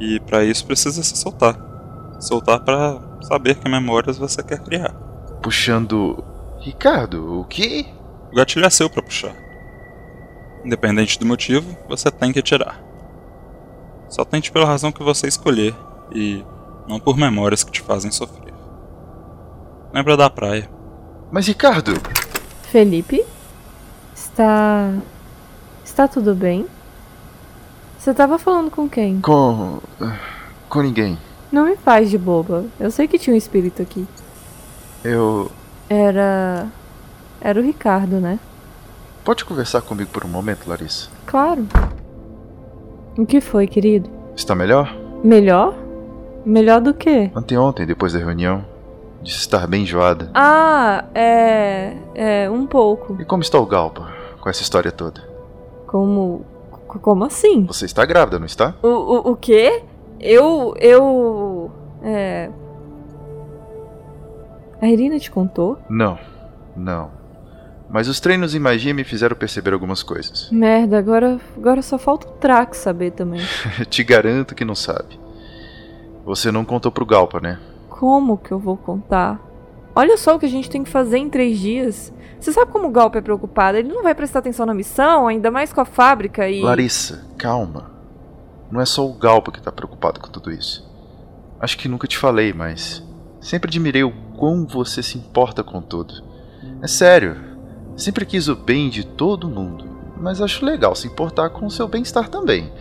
E 0.00 0.18
para 0.18 0.44
isso 0.44 0.66
precisa 0.66 1.02
se 1.04 1.16
soltar. 1.16 1.56
Soltar 2.18 2.58
para 2.60 3.00
saber 3.22 3.54
que 3.54 3.68
memórias 3.68 4.18
você 4.18 4.42
quer 4.42 4.58
criar. 4.58 4.92
Puxando. 5.40 6.24
Ricardo, 6.58 7.40
o 7.40 7.44
quê? 7.44 7.86
O 8.32 8.34
gatilho 8.34 8.66
é 8.66 8.70
seu 8.70 8.90
pra 8.90 9.02
puxar. 9.02 9.34
Independente 10.64 11.18
do 11.18 11.24
motivo, 11.24 11.76
você 11.88 12.10
tem 12.10 12.32
que 12.32 12.40
atirar. 12.40 12.82
Só 14.08 14.24
tente 14.24 14.50
pela 14.50 14.66
razão 14.66 14.90
que 14.90 15.02
você 15.02 15.28
escolher 15.28 15.74
e 16.12 16.44
não 16.88 16.98
por 16.98 17.16
memórias 17.16 17.62
que 17.62 17.70
te 17.70 17.82
fazem 17.82 18.10
sofrer. 18.10 18.52
Lembra 19.94 20.16
da 20.16 20.28
praia. 20.28 20.68
Mas 21.30 21.46
Ricardo. 21.46 21.92
Felipe? 22.62 23.24
Está. 24.38 24.94
Está 25.84 26.06
tudo 26.06 26.32
bem? 26.32 26.64
Você 27.98 28.12
estava 28.12 28.38
falando 28.38 28.70
com 28.70 28.88
quem? 28.88 29.20
Com. 29.20 29.80
com 30.68 30.80
ninguém. 30.80 31.18
Não 31.50 31.64
me 31.64 31.74
faz 31.74 32.08
de 32.08 32.16
boba. 32.16 32.64
Eu 32.78 32.88
sei 32.92 33.08
que 33.08 33.18
tinha 33.18 33.34
um 33.34 33.36
espírito 33.36 33.82
aqui. 33.82 34.06
Eu. 35.02 35.50
Era. 35.90 36.68
Era 37.40 37.58
o 37.58 37.64
Ricardo, 37.64 38.20
né? 38.20 38.38
Pode 39.24 39.44
conversar 39.44 39.82
comigo 39.82 40.10
por 40.12 40.24
um 40.24 40.28
momento, 40.28 40.68
Larissa? 40.68 41.08
Claro. 41.26 41.66
O 43.18 43.26
que 43.26 43.40
foi, 43.40 43.66
querido? 43.66 44.08
Está 44.36 44.54
melhor? 44.54 44.96
Melhor? 45.24 45.74
Melhor 46.46 46.80
do 46.80 46.94
que? 46.94 47.28
Anteontem, 47.34 47.84
depois 47.84 48.12
da 48.12 48.20
reunião, 48.20 48.64
disse 49.20 49.38
estar 49.38 49.66
bem 49.66 49.82
enjoada. 49.82 50.30
Ah, 50.32 51.06
é. 51.12 51.96
É, 52.14 52.48
um 52.48 52.68
pouco. 52.68 53.16
E 53.20 53.24
como 53.24 53.42
está 53.42 53.58
o 53.58 53.66
Galpa 53.66 54.17
com 54.48 54.50
essa 54.50 54.62
história 54.62 54.90
toda? 54.90 55.20
Como. 55.86 56.42
Como 57.02 57.24
assim? 57.24 57.66
Você 57.66 57.84
está 57.84 58.06
grávida, 58.06 58.38
não 58.38 58.46
está? 58.46 58.74
O, 58.82 58.88
o, 58.88 59.32
o 59.32 59.36
quê? 59.36 59.84
Eu. 60.18 60.74
Eu. 60.78 61.70
É. 62.02 62.50
A 64.80 64.88
Irina 64.88 65.18
te 65.18 65.30
contou? 65.30 65.78
Não, 65.88 66.18
não. 66.74 67.10
Mas 67.90 68.08
os 68.08 68.20
treinos 68.20 68.54
em 68.54 68.58
magia 68.58 68.94
me 68.94 69.04
fizeram 69.04 69.36
perceber 69.36 69.74
algumas 69.74 70.02
coisas. 70.02 70.50
Merda, 70.50 70.98
agora, 70.98 71.38
agora 71.56 71.82
só 71.82 71.98
falta 71.98 72.26
o 72.26 72.32
Trax 72.32 72.78
saber 72.78 73.10
também. 73.12 73.40
Te 73.88 74.04
garanto 74.04 74.54
que 74.54 74.64
não 74.64 74.74
sabe. 74.74 75.18
Você 76.24 76.52
não 76.52 76.64
contou 76.64 76.92
pro 76.92 77.06
Galpa, 77.06 77.40
né? 77.40 77.58
Como 77.88 78.36
que 78.36 78.52
eu 78.52 78.58
vou 78.58 78.76
contar? 78.76 79.40
Olha 79.98 80.16
só 80.16 80.36
o 80.36 80.38
que 80.38 80.46
a 80.46 80.48
gente 80.48 80.70
tem 80.70 80.84
que 80.84 80.90
fazer 80.90 81.18
em 81.18 81.28
três 81.28 81.58
dias. 81.58 82.12
Você 82.38 82.52
sabe 82.52 82.70
como 82.70 82.86
o 82.86 82.90
Galpa 82.90 83.18
é 83.18 83.20
preocupado? 83.20 83.76
Ele 83.76 83.92
não 83.92 84.02
vai 84.02 84.14
prestar 84.14 84.38
atenção 84.38 84.64
na 84.64 84.72
missão, 84.72 85.26
ainda 85.26 85.50
mais 85.50 85.72
com 85.72 85.80
a 85.80 85.84
fábrica 85.84 86.48
e. 86.48 86.62
Larissa, 86.62 87.26
calma. 87.36 87.90
Não 88.70 88.80
é 88.80 88.86
só 88.86 89.04
o 89.04 89.12
Galpa 89.12 89.50
que 89.50 89.60
tá 89.60 89.72
preocupado 89.72 90.20
com 90.20 90.28
tudo 90.28 90.52
isso. 90.52 90.88
Acho 91.58 91.76
que 91.76 91.88
nunca 91.88 92.06
te 92.06 92.16
falei, 92.16 92.52
mas. 92.52 93.02
Sempre 93.40 93.68
admirei 93.68 94.04
o 94.04 94.14
quão 94.36 94.64
você 94.64 95.02
se 95.02 95.18
importa 95.18 95.64
com 95.64 95.82
tudo. 95.82 96.22
É 96.80 96.86
sério, 96.86 97.48
Sempre 97.98 98.24
quis 98.24 98.46
o 98.46 98.54
bem 98.54 98.88
de 98.88 99.04
todo 99.04 99.50
mundo, 99.50 99.84
mas 100.16 100.40
acho 100.40 100.64
legal 100.64 100.94
se 100.94 101.08
importar 101.08 101.50
com 101.50 101.66
o 101.66 101.70
seu 101.70 101.88
bem-estar 101.88 102.28
também. 102.28 102.72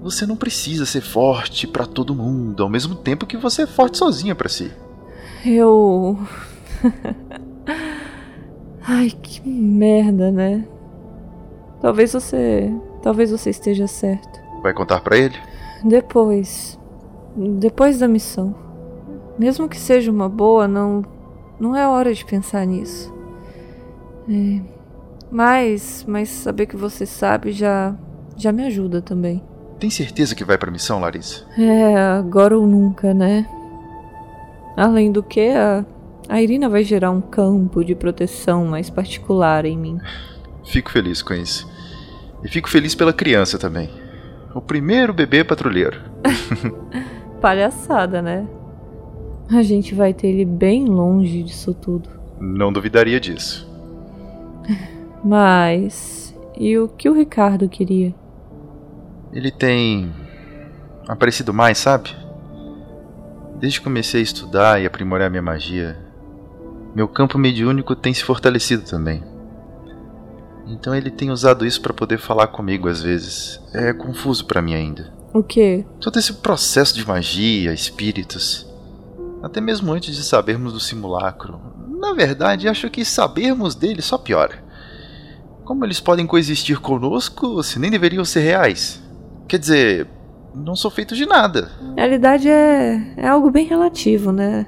Você 0.00 0.24
não 0.24 0.36
precisa 0.36 0.86
ser 0.86 1.00
forte 1.00 1.66
para 1.66 1.84
todo 1.84 2.14
mundo, 2.14 2.62
ao 2.62 2.68
mesmo 2.68 2.94
tempo 2.94 3.26
que 3.26 3.36
você 3.36 3.62
é 3.62 3.66
forte 3.66 3.98
sozinha 3.98 4.32
para 4.32 4.48
si. 4.48 4.70
Eu. 5.46 6.18
Ai, 8.82 9.10
que 9.10 9.48
merda, 9.48 10.32
né? 10.32 10.66
Talvez 11.80 12.12
você. 12.12 12.72
Talvez 13.00 13.30
você 13.30 13.50
esteja 13.50 13.86
certo. 13.86 14.40
Vai 14.62 14.74
contar 14.74 15.00
para 15.00 15.16
ele? 15.16 15.36
Depois. 15.84 16.76
Depois 17.36 18.00
da 18.00 18.08
missão. 18.08 18.56
Mesmo 19.38 19.68
que 19.68 19.78
seja 19.78 20.10
uma 20.10 20.28
boa, 20.28 20.66
não. 20.66 21.04
Não 21.60 21.76
é 21.76 21.86
hora 21.86 22.12
de 22.12 22.24
pensar 22.24 22.66
nisso. 22.66 23.14
É. 24.28 24.60
Mas, 25.30 26.04
mas 26.08 26.28
saber 26.28 26.66
que 26.66 26.76
você 26.76 27.06
sabe 27.06 27.52
já, 27.52 27.94
já 28.36 28.50
me 28.50 28.64
ajuda 28.64 29.00
também. 29.00 29.42
Tem 29.78 29.90
certeza 29.90 30.34
que 30.34 30.44
vai 30.44 30.58
pra 30.58 30.70
missão, 30.70 31.00
Larissa? 31.00 31.44
É, 31.58 31.96
agora 31.96 32.58
ou 32.58 32.66
nunca, 32.66 33.12
né? 33.12 33.46
Além 34.76 35.10
do 35.10 35.22
que, 35.22 35.48
a, 35.48 35.84
a 36.28 36.42
Irina 36.42 36.68
vai 36.68 36.84
gerar 36.84 37.10
um 37.10 37.20
campo 37.20 37.82
de 37.82 37.94
proteção 37.94 38.66
mais 38.66 38.90
particular 38.90 39.64
em 39.64 39.78
mim. 39.78 39.98
Fico 40.64 40.90
feliz 40.90 41.22
com 41.22 41.32
isso. 41.32 41.66
E 42.44 42.48
fico 42.48 42.68
feliz 42.68 42.94
pela 42.94 43.12
criança 43.12 43.58
também. 43.58 43.88
O 44.54 44.60
primeiro 44.60 45.14
bebê 45.14 45.42
patrulheiro. 45.42 46.00
Palhaçada, 47.40 48.20
né? 48.20 48.46
A 49.50 49.62
gente 49.62 49.94
vai 49.94 50.12
ter 50.12 50.28
ele 50.28 50.44
bem 50.44 50.86
longe 50.86 51.42
disso 51.42 51.72
tudo. 51.72 52.08
Não 52.38 52.72
duvidaria 52.72 53.20
disso. 53.20 53.68
Mas. 55.24 56.36
E 56.58 56.76
o 56.78 56.88
que 56.88 57.08
o 57.08 57.14
Ricardo 57.14 57.68
queria? 57.68 58.14
Ele 59.32 59.50
tem. 59.50 60.12
aparecido 61.06 61.54
mais, 61.54 61.78
sabe? 61.78 62.10
Desde 63.58 63.78
que 63.78 63.84
comecei 63.84 64.20
a 64.20 64.24
estudar 64.24 64.80
e 64.80 64.86
aprimorar 64.86 65.30
minha 65.30 65.42
magia, 65.42 65.98
meu 66.94 67.08
campo 67.08 67.38
mediúnico 67.38 67.96
tem 67.96 68.12
se 68.12 68.22
fortalecido 68.22 68.82
também. 68.82 69.22
Então 70.66 70.94
ele 70.94 71.10
tem 71.10 71.30
usado 71.30 71.64
isso 71.64 71.80
para 71.80 71.94
poder 71.94 72.18
falar 72.18 72.48
comigo 72.48 72.88
às 72.88 73.02
vezes. 73.02 73.60
É 73.72 73.92
confuso 73.92 74.44
para 74.44 74.60
mim 74.60 74.74
ainda. 74.74 75.12
O 75.32 75.42
quê? 75.42 75.86
Todo 76.00 76.18
esse 76.18 76.34
processo 76.34 76.94
de 76.94 77.06
magia, 77.06 77.72
espíritos. 77.72 78.66
Até 79.42 79.60
mesmo 79.60 79.92
antes 79.92 80.16
de 80.16 80.24
sabermos 80.24 80.72
do 80.72 80.80
simulacro. 80.80 81.60
Na 81.98 82.12
verdade, 82.12 82.68
acho 82.68 82.90
que 82.90 83.04
sabermos 83.04 83.74
dele 83.74 84.02
só 84.02 84.18
piora. 84.18 84.64
Como 85.64 85.84
eles 85.84 86.00
podem 86.00 86.26
coexistir 86.26 86.80
conosco 86.80 87.62
se 87.62 87.78
nem 87.78 87.90
deveriam 87.90 88.24
ser 88.24 88.40
reais? 88.40 89.02
Quer 89.48 89.58
dizer, 89.58 90.06
não 90.56 90.74
sou 90.74 90.90
feito 90.90 91.14
de 91.14 91.26
nada. 91.26 91.70
A 91.96 92.00
realidade 92.00 92.48
é, 92.48 93.14
é 93.16 93.28
algo 93.28 93.50
bem 93.50 93.66
relativo, 93.66 94.32
né? 94.32 94.66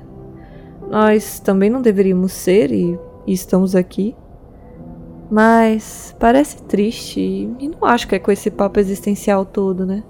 Nós 0.91 1.41
também 1.41 1.71
não 1.71 1.81
deveríamos 1.81 2.33
ser 2.33 2.71
e, 2.71 2.99
e 3.27 3.33
estamos 3.33 3.75
aqui. 3.75 4.15
Mas 5.31 6.15
parece 6.19 6.63
triste 6.63 7.21
e 7.21 7.69
não 7.69 7.87
acho 7.87 8.09
que 8.09 8.15
é 8.15 8.19
com 8.19 8.31
esse 8.31 8.51
papo 8.51 8.81
existencial 8.81 9.45
todo, 9.45 9.85
né? 9.85 10.03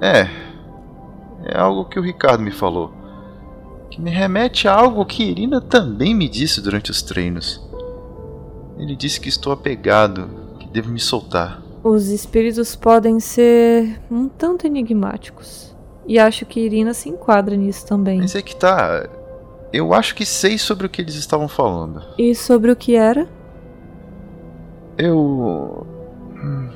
É. 0.00 0.28
É 1.44 1.58
algo 1.58 1.84
que 1.86 1.98
o 1.98 2.02
Ricardo 2.02 2.42
me 2.42 2.52
falou. 2.52 2.92
Que 3.90 4.00
me 4.00 4.10
remete 4.10 4.68
a 4.68 4.74
algo 4.74 5.04
que 5.04 5.24
Irina 5.24 5.60
também 5.60 6.14
me 6.14 6.28
disse 6.28 6.60
durante 6.60 6.90
os 6.90 7.02
treinos. 7.02 7.60
Ele 8.78 8.96
disse 8.96 9.20
que 9.20 9.28
estou 9.28 9.52
apegado, 9.52 10.28
que 10.58 10.68
devo 10.68 10.90
me 10.90 11.00
soltar. 11.00 11.60
Os 11.82 12.08
espíritos 12.08 12.76
podem 12.76 13.18
ser 13.18 14.00
um 14.10 14.28
tanto 14.28 14.66
enigmáticos. 14.66 15.74
E 16.06 16.18
acho 16.18 16.46
que 16.46 16.60
Irina 16.60 16.94
se 16.94 17.08
enquadra 17.08 17.56
nisso 17.56 17.86
também. 17.86 18.18
Mas 18.18 18.34
é 18.34 18.42
que 18.42 18.54
tá. 18.54 19.08
Eu 19.72 19.92
acho 19.94 20.14
que 20.14 20.24
sei 20.24 20.58
sobre 20.58 20.86
o 20.86 20.90
que 20.90 21.00
eles 21.00 21.14
estavam 21.14 21.48
falando. 21.48 22.02
E 22.18 22.34
sobre 22.34 22.70
o 22.70 22.76
que 22.76 22.94
era? 22.94 23.28
Eu. 24.96 25.86
Hum, 26.34 26.68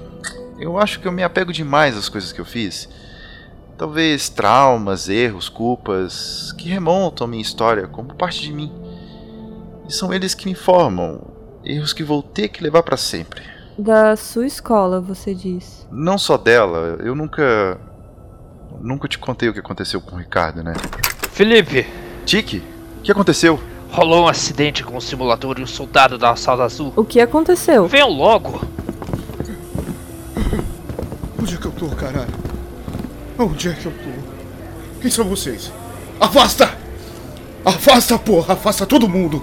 eu 0.58 0.78
acho 0.78 1.00
que 1.00 1.06
eu 1.06 1.12
me 1.12 1.22
apego 1.22 1.52
demais 1.52 1.96
às 1.96 2.08
coisas 2.08 2.32
que 2.32 2.40
eu 2.40 2.44
fiz. 2.44 2.88
Talvez 3.76 4.28
traumas, 4.28 5.08
erros, 5.08 5.48
culpas 5.48 6.52
que 6.52 6.68
remontam 6.68 7.26
a 7.26 7.30
minha 7.30 7.42
história 7.42 7.86
como 7.86 8.14
parte 8.14 8.40
de 8.40 8.52
mim. 8.52 8.72
E 9.88 9.92
são 9.92 10.12
eles 10.12 10.34
que 10.34 10.46
me 10.46 10.54
formam, 10.54 11.20
erros 11.62 11.92
que 11.92 12.02
vou 12.02 12.22
ter 12.22 12.48
que 12.48 12.62
levar 12.62 12.82
para 12.82 12.96
sempre. 12.96 13.55
Da 13.78 14.16
sua 14.16 14.46
escola, 14.46 15.00
você 15.00 15.34
diz. 15.34 15.86
Não 15.90 16.16
só 16.16 16.38
dela, 16.38 16.96
eu 17.00 17.14
nunca. 17.14 17.78
Nunca 18.80 19.06
te 19.06 19.18
contei 19.18 19.48
o 19.48 19.52
que 19.52 19.58
aconteceu 19.58 20.00
com 20.00 20.16
o 20.16 20.18
Ricardo, 20.18 20.62
né? 20.62 20.72
Felipe! 21.30 21.86
Tiki, 22.24 22.62
o 22.98 23.02
que 23.02 23.12
aconteceu? 23.12 23.60
Rolou 23.90 24.24
um 24.24 24.28
acidente 24.28 24.82
com 24.82 24.96
o 24.96 25.00
simulador 25.00 25.58
e 25.58 25.62
o 25.62 25.66
soldado 25.66 26.18
da 26.18 26.34
Salda 26.36 26.64
Azul. 26.64 26.92
O 26.96 27.04
que 27.04 27.20
aconteceu? 27.20 27.86
Venham 27.86 28.10
logo! 28.10 28.60
Onde 31.40 31.54
é 31.54 31.58
que 31.58 31.66
eu 31.66 31.72
tô, 31.72 31.88
caralho? 31.88 32.34
Onde 33.38 33.68
é 33.68 33.72
que 33.72 33.86
eu 33.86 33.92
tô? 33.92 35.00
Quem 35.00 35.10
são 35.10 35.24
vocês? 35.26 35.70
Afasta! 36.20 36.76
Afasta, 37.64 38.18
porra! 38.18 38.54
Afasta 38.54 38.86
todo 38.86 39.08
mundo! 39.08 39.42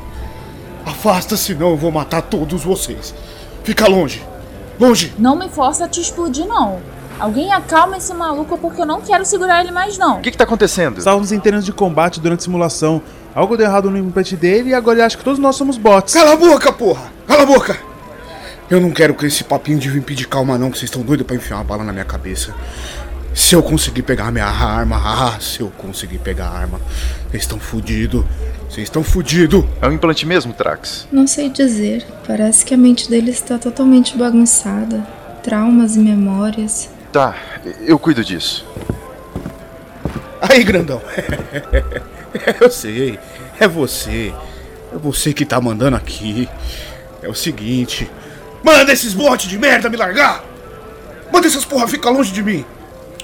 Afasta, 0.86 1.38
senão 1.38 1.72
eu 1.72 1.78
vou 1.78 1.92
matar 1.92 2.22
todos 2.24 2.64
vocês. 2.64 3.14
Fica 3.64 3.88
longe. 3.88 4.24
Longe. 4.80 5.14
Não 5.18 5.36
me 5.36 5.50
força 5.50 5.86
a 5.86 5.88
te 5.88 6.02
explodir, 6.02 6.46
não. 6.46 6.82
Alguém 7.20 7.54
acalma 7.54 7.98
esse 7.98 8.14
maluco 8.14 8.58
porque 8.58 8.82
eu 8.82 8.86
não 8.86 9.00
quero 9.00 9.24
segurar 9.24 9.62
ele 9.62 9.72
mais, 9.72 9.98
não. 9.98 10.18
O 10.18 10.22
que, 10.22 10.32
que 10.32 10.38
tá 10.38 10.44
acontecendo? 10.44 10.98
Estávamos 10.98 11.32
em 11.32 11.40
terrenos 11.40 11.66
de 11.66 11.72
combate 11.72 12.20
durante 12.20 12.40
a 12.40 12.44
simulação. 12.44 13.02
Algo 13.36 13.56
deu 13.56 13.66
errado 13.66 13.90
no 13.90 13.98
implant 13.98 14.34
dele 14.34 14.72
e 14.72 14.74
agora 14.74 14.98
ele 14.98 15.06
acha 15.06 15.18
que 15.18 15.24
todos 15.24 15.40
nós 15.40 15.56
somos 15.56 15.78
bots. 15.78 16.14
Cala 16.14 16.34
a 16.34 16.36
boca, 16.36 16.72
porra! 16.74 17.12
Cala 17.28 17.44
a 17.44 17.46
boca! 17.46 17.78
Eu 18.70 18.82
não 18.82 18.92
quero 18.92 19.14
com 19.14 19.26
esse 19.26 19.44
papinho 19.44 19.78
de 19.78 19.90
vir 19.90 20.02
pedir 20.02 20.28
calma, 20.28 20.58
não, 20.58 20.72
que 20.72 20.78
vocês 20.78 20.90
estão 20.90 21.02
doidos 21.02 21.26
pra 21.26 21.36
enfiar 21.36 21.58
uma 21.58 21.64
bala 21.64 21.84
na 21.84 21.94
minha 21.94 22.06
cabeça. 22.06 22.54
Se 23.34 23.56
eu 23.56 23.64
conseguir 23.64 24.04
pegar 24.04 24.32
minha 24.32 24.46
arma, 24.46 25.02
ah, 25.04 25.38
se 25.42 25.62
eu 25.62 25.72
conseguir 25.78 26.20
pegar 26.20 26.48
a 26.48 26.58
arma, 26.58 26.80
eles 27.32 27.44
estão 27.44 27.60
fodidos. 27.60 28.26
Vocês 28.74 28.88
estão 28.88 29.04
fudidos. 29.04 29.64
É 29.80 29.88
um 29.88 29.92
implante 29.92 30.26
mesmo, 30.26 30.52
Trax? 30.52 31.08
Não 31.12 31.28
sei 31.28 31.48
dizer. 31.48 32.08
Parece 32.26 32.66
que 32.66 32.74
a 32.74 32.78
mente 32.78 33.08
dele 33.08 33.30
está 33.30 33.60
totalmente 33.60 34.18
bagunçada. 34.18 35.08
Traumas 35.44 35.96
e 35.96 36.00
memórias. 36.00 36.90
Tá, 37.12 37.36
eu 37.86 38.00
cuido 38.00 38.26
disso. 38.26 38.66
Aí, 40.42 40.64
grandão. 40.64 41.00
Eu 42.60 42.72
sei. 42.72 43.20
É 43.60 43.68
você. 43.68 44.34
É 44.92 44.98
você 44.98 45.34
que 45.34 45.46
tá 45.46 45.62
mandando 45.62 45.96
aqui. 45.96 46.50
É 47.22 47.30
o 47.30 47.36
seguinte. 47.36 48.10
Manda 48.64 48.92
esses 48.92 49.14
botes 49.14 49.48
de 49.48 49.60
merda 49.60 49.88
me 49.88 49.98
largar! 49.98 50.44
Manda 51.32 51.46
essas 51.46 51.64
porra 51.64 51.88
ficar 51.88 52.10
longe 52.10 52.32
de 52.32 52.42
mim! 52.42 52.66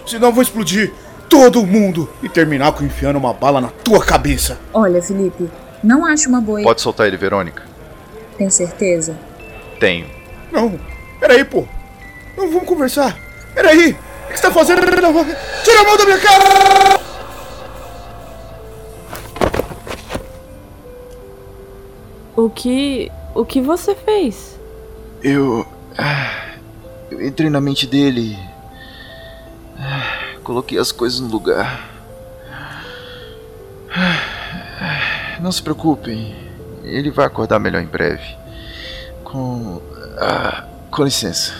Senão 0.06 0.28
eu 0.28 0.34
vou 0.34 0.44
explodir 0.44 0.94
todo 1.30 1.66
mundo 1.66 2.10
e 2.24 2.28
terminar 2.28 2.72
com 2.74 2.84
enfiando 2.84 3.18
uma 3.18 3.34
bala 3.34 3.62
na 3.62 3.70
tua 3.70 4.04
cabeça. 4.04 4.58
Olha, 4.74 5.02
Felipe, 5.02 5.50
não 5.84 6.06
acho 6.06 6.28
uma 6.28 6.42
boa. 6.42 6.62
Pode 6.64 6.82
soltar 6.82 7.08
ele, 7.08 7.16
Verônica? 7.18 7.64
Tem 8.38 8.50
certeza? 8.50 9.18
Tenho. 9.80 10.08
Não, 10.52 10.80
peraí, 11.20 11.46
pô. 11.46 11.66
Não 12.36 12.50
vamos 12.50 12.68
conversar. 12.68 13.16
Peraí. 13.54 13.92
O 13.92 14.32
que 14.32 14.38
você 14.38 14.42
tá 14.42 14.52
fazendo? 14.52 14.82
Tira 14.82 15.82
a 15.82 15.84
mão 15.84 15.98
da 15.98 16.06
minha 16.06 16.20
cara! 16.20 17.00
O 22.36 22.50
que. 22.50 23.12
O 23.36 23.46
que 23.46 23.62
você 23.62 23.94
fez? 23.96 24.58
Eu. 25.24 25.66
ah, 25.98 26.54
Eu 27.12 27.26
entrei 27.26 27.50
na 27.50 27.60
mente 27.60 27.86
dele. 27.86 28.38
Coloquei 30.50 30.80
as 30.80 30.92
coisas 30.92 31.20
no 31.20 31.28
lugar. 31.28 31.88
Não 35.40 35.52
se 35.52 35.62
preocupem. 35.62 36.36
Ele 36.84 37.12
vai 37.12 37.28
acordar 37.28 37.60
melhor 37.60 37.84
em 37.84 37.86
breve. 37.86 38.36
Com. 39.24 39.80
ah, 40.18 40.66
com 40.90 41.04
licença. 41.04 41.54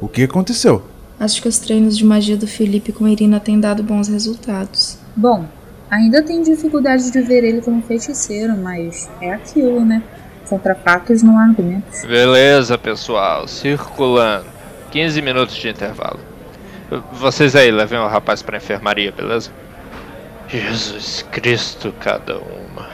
O 0.00 0.08
que 0.08 0.24
aconteceu? 0.24 0.82
Acho 1.20 1.40
que 1.40 1.46
os 1.46 1.60
treinos 1.60 1.96
de 1.96 2.04
magia 2.04 2.36
do 2.36 2.48
Felipe 2.48 2.90
com 2.90 3.06
Irina 3.06 3.38
têm 3.38 3.60
dado 3.60 3.84
bons 3.84 4.08
resultados. 4.08 4.98
Bom, 5.14 5.46
ainda 5.88 6.24
tenho 6.24 6.42
dificuldade 6.42 7.08
de 7.12 7.20
ver 7.20 7.44
ele 7.44 7.62
como 7.62 7.80
feiticeiro, 7.82 8.56
mas 8.56 9.08
é 9.20 9.32
aquilo, 9.32 9.84
né? 9.84 10.02
Contra 10.48 10.74
fatos 10.74 11.22
não 11.22 11.38
há 11.38 11.44
argumentos. 11.44 12.04
Beleza, 12.04 12.76
pessoal. 12.76 13.46
Circulando. 13.46 14.61
15 14.92 15.22
minutos 15.22 15.56
de 15.56 15.70
intervalo. 15.70 16.20
Vocês 17.14 17.56
aí, 17.56 17.70
levem 17.70 17.98
o 17.98 18.06
rapaz 18.06 18.42
pra 18.42 18.58
enfermaria, 18.58 19.10
beleza? 19.10 19.50
Jesus 20.46 21.24
Cristo, 21.32 21.94
cada 21.98 22.36
uma. 22.36 22.90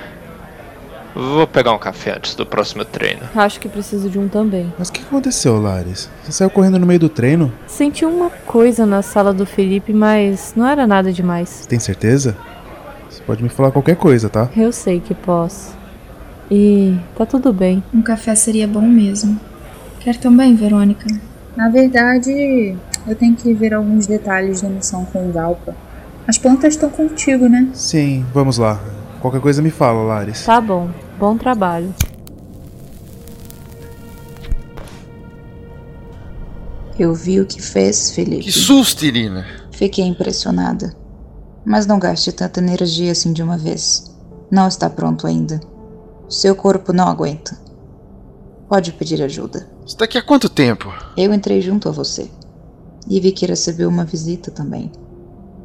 Vou 1.12 1.44
pegar 1.48 1.72
um 1.72 1.78
café 1.78 2.12
antes 2.16 2.36
do 2.36 2.46
próximo 2.46 2.84
treino. 2.84 3.22
Acho 3.34 3.58
que 3.58 3.68
preciso 3.68 4.08
de 4.08 4.16
um 4.16 4.28
também. 4.28 4.72
Mas 4.78 4.88
o 4.88 4.92
que 4.92 5.02
aconteceu, 5.02 5.60
Lares? 5.60 6.08
Você 6.22 6.30
saiu 6.30 6.50
correndo 6.50 6.78
no 6.78 6.86
meio 6.86 7.00
do 7.00 7.08
treino? 7.08 7.52
Senti 7.66 8.04
uma 8.04 8.30
coisa 8.30 8.86
na 8.86 9.02
sala 9.02 9.32
do 9.32 9.44
Felipe, 9.44 9.92
mas 9.92 10.54
não 10.56 10.64
era 10.64 10.86
nada 10.86 11.12
demais. 11.12 11.48
Você 11.48 11.68
tem 11.68 11.80
certeza? 11.80 12.36
Você 13.10 13.20
pode 13.24 13.42
me 13.42 13.48
falar 13.48 13.72
qualquer 13.72 13.96
coisa, 13.96 14.28
tá? 14.28 14.48
Eu 14.56 14.70
sei 14.70 15.00
que 15.00 15.14
posso. 15.14 15.76
E 16.48 16.96
tá 17.16 17.26
tudo 17.26 17.52
bem. 17.52 17.82
Um 17.92 18.02
café 18.02 18.36
seria 18.36 18.68
bom 18.68 18.82
mesmo. 18.82 19.40
Quer 19.98 20.16
também, 20.16 20.54
Verônica? 20.54 21.06
Na 21.58 21.68
verdade, 21.68 22.76
eu 23.04 23.16
tenho 23.16 23.34
que 23.34 23.52
ver 23.52 23.74
alguns 23.74 24.06
detalhes 24.06 24.60
da 24.60 24.68
missão 24.68 25.04
com 25.06 25.28
o 25.28 25.32
Galpa. 25.32 25.74
As 26.24 26.38
plantas 26.38 26.74
estão 26.74 26.88
contigo, 26.88 27.48
né? 27.48 27.68
Sim, 27.74 28.24
vamos 28.32 28.58
lá. 28.58 28.80
Qualquer 29.20 29.40
coisa 29.40 29.60
me 29.60 29.72
fala, 29.72 30.04
Lares. 30.04 30.44
Tá 30.44 30.60
bom. 30.60 30.88
Bom 31.18 31.36
trabalho. 31.36 31.92
Eu 36.96 37.12
vi 37.12 37.40
o 37.40 37.44
que 37.44 37.60
fez, 37.60 38.12
Felipe. 38.12 38.44
Que 38.44 38.52
susto, 38.52 39.04
Irina! 39.04 39.44
Fiquei 39.72 40.04
impressionada. 40.04 40.94
Mas 41.64 41.86
não 41.86 41.98
gaste 41.98 42.30
tanta 42.30 42.60
energia 42.60 43.10
assim 43.10 43.32
de 43.32 43.42
uma 43.42 43.58
vez. 43.58 44.16
Não 44.48 44.68
está 44.68 44.88
pronto 44.88 45.26
ainda. 45.26 45.58
Seu 46.28 46.54
corpo 46.54 46.92
não 46.92 47.08
aguenta. 47.08 47.58
Pode 48.68 48.92
pedir 48.92 49.20
ajuda. 49.20 49.77
Você 49.88 49.96
tá 49.96 50.04
aqui 50.04 50.18
há 50.18 50.22
quanto 50.22 50.50
tempo? 50.50 50.92
Eu 51.16 51.32
entrei 51.32 51.62
junto 51.62 51.88
a 51.88 51.92
você. 51.92 52.30
E 53.08 53.18
vi 53.20 53.32
que 53.32 53.46
recebeu 53.46 53.88
uma 53.88 54.04
visita 54.04 54.50
também. 54.50 54.92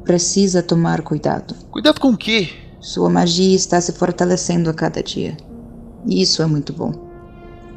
Precisa 0.05 0.63
tomar 0.63 1.01
cuidado. 1.01 1.53
Cuidado 1.69 1.99
com 1.99 2.11
o 2.11 2.17
quê? 2.17 2.47
Sua 2.79 3.09
magia 3.09 3.53
está 3.53 3.81
se 3.81 3.91
fortalecendo 3.91 4.69
a 4.69 4.73
cada 4.73 5.03
dia. 5.03 5.35
E 6.07 6.21
isso 6.21 6.41
é 6.41 6.45
muito 6.45 6.71
bom. 6.71 6.93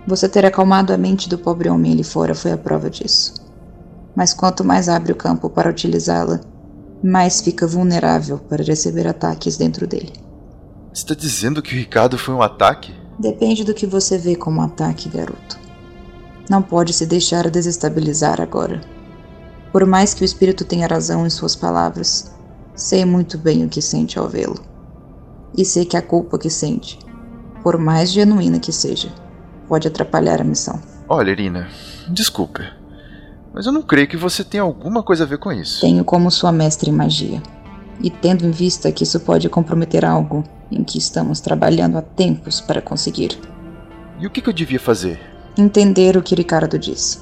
Você 0.06 0.28
ter 0.28 0.46
acalmado 0.46 0.92
a 0.92 0.96
mente 0.96 1.28
do 1.28 1.36
pobre 1.36 1.68
homem 1.68 1.90
ali 1.90 2.04
fora 2.04 2.32
foi 2.32 2.52
a 2.52 2.56
prova 2.58 2.88
disso. 2.88 3.34
Mas 4.14 4.32
quanto 4.32 4.62
mais 4.62 4.88
abre 4.88 5.10
o 5.10 5.16
campo 5.16 5.50
para 5.50 5.68
utilizá-la, 5.68 6.40
mais 7.02 7.40
fica 7.40 7.66
vulnerável 7.66 8.38
para 8.38 8.62
receber 8.62 9.08
ataques 9.08 9.56
dentro 9.56 9.84
dele. 9.84 10.12
Você 10.94 11.06
tá 11.06 11.14
dizendo 11.16 11.60
que 11.60 11.74
o 11.74 11.78
Ricardo 11.78 12.16
foi 12.16 12.34
um 12.34 12.40
ataque? 12.40 12.94
Depende 13.18 13.64
do 13.64 13.74
que 13.74 13.84
você 13.84 14.16
vê 14.16 14.36
como 14.36 14.62
ataque, 14.62 15.08
garoto. 15.08 15.65
Não 16.48 16.62
pode 16.62 16.92
se 16.92 17.06
deixar 17.06 17.50
desestabilizar 17.50 18.40
agora. 18.40 18.80
Por 19.72 19.84
mais 19.84 20.14
que 20.14 20.22
o 20.22 20.24
espírito 20.24 20.64
tenha 20.64 20.86
razão 20.86 21.26
em 21.26 21.30
suas 21.30 21.56
palavras, 21.56 22.32
sei 22.74 23.04
muito 23.04 23.36
bem 23.36 23.64
o 23.64 23.68
que 23.68 23.82
sente 23.82 24.18
ao 24.18 24.28
vê-lo. 24.28 24.62
E 25.56 25.64
sei 25.64 25.84
que 25.84 25.96
a 25.96 26.02
culpa 26.02 26.38
que 26.38 26.48
sente, 26.48 26.98
por 27.62 27.78
mais 27.78 28.12
genuína 28.12 28.60
que 28.60 28.72
seja, 28.72 29.12
pode 29.68 29.88
atrapalhar 29.88 30.40
a 30.40 30.44
missão. 30.44 30.80
Olha, 31.08 31.30
Irina, 31.30 31.68
desculpa. 32.08 32.62
Mas 33.52 33.66
eu 33.66 33.72
não 33.72 33.82
creio 33.82 34.06
que 34.06 34.16
você 34.16 34.44
tenha 34.44 34.62
alguma 34.62 35.02
coisa 35.02 35.24
a 35.24 35.26
ver 35.26 35.38
com 35.38 35.50
isso. 35.50 35.80
Tenho 35.80 36.04
como 36.04 36.30
sua 36.30 36.52
mestre 36.52 36.90
em 36.90 36.94
magia. 36.94 37.42
E 38.00 38.10
tendo 38.10 38.44
em 38.44 38.50
vista 38.50 38.92
que 38.92 39.02
isso 39.02 39.18
pode 39.20 39.48
comprometer 39.48 40.04
algo 40.04 40.44
em 40.70 40.84
que 40.84 40.98
estamos 40.98 41.40
trabalhando 41.40 41.96
há 41.96 42.02
tempos 42.02 42.60
para 42.60 42.82
conseguir. 42.82 43.38
E 44.20 44.26
o 44.26 44.30
que 44.30 44.46
eu 44.46 44.52
devia 44.52 44.80
fazer? 44.80 45.35
Entender 45.58 46.18
o 46.18 46.22
que 46.22 46.34
Ricardo 46.34 46.78
disse. 46.78 47.18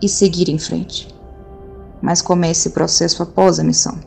E 0.00 0.08
seguir 0.08 0.48
em 0.48 0.58
frente. 0.58 1.12
Mas 2.00 2.22
comece 2.22 2.60
esse 2.60 2.70
processo 2.70 3.22
após 3.22 3.58
a 3.58 3.64
missão. 3.64 3.98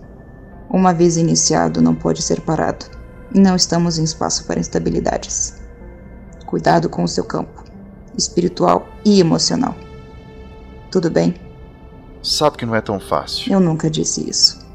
Uma 0.69 0.93
vez 0.93 1.17
iniciado, 1.17 1.81
não 1.81 1.93
pode 1.93 2.21
ser 2.21 2.39
parado. 2.41 2.85
E 3.33 3.39
não 3.39 3.55
estamos 3.55 3.97
em 3.97 4.03
espaço 4.03 4.45
para 4.45 4.59
instabilidades. 4.59 5.61
Cuidado 6.45 6.89
com 6.89 7.03
o 7.03 7.07
seu 7.07 7.25
campo, 7.25 7.63
espiritual 8.17 8.87
e 9.03 9.19
emocional. 9.19 9.75
Tudo 10.89 11.09
bem? 11.09 11.35
Sabe 12.23 12.57
que 12.57 12.65
não 12.65 12.75
é 12.75 12.81
tão 12.81 12.99
fácil. 12.99 13.51
Eu 13.51 13.59
nunca 13.59 13.89
disse 13.89 14.29
isso. 14.29 14.65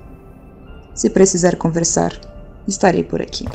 Se 0.95 1.09
precisar 1.09 1.57
conversar, 1.57 2.12
estarei 2.67 3.05
por 3.05 3.23
aqui. 3.23 3.47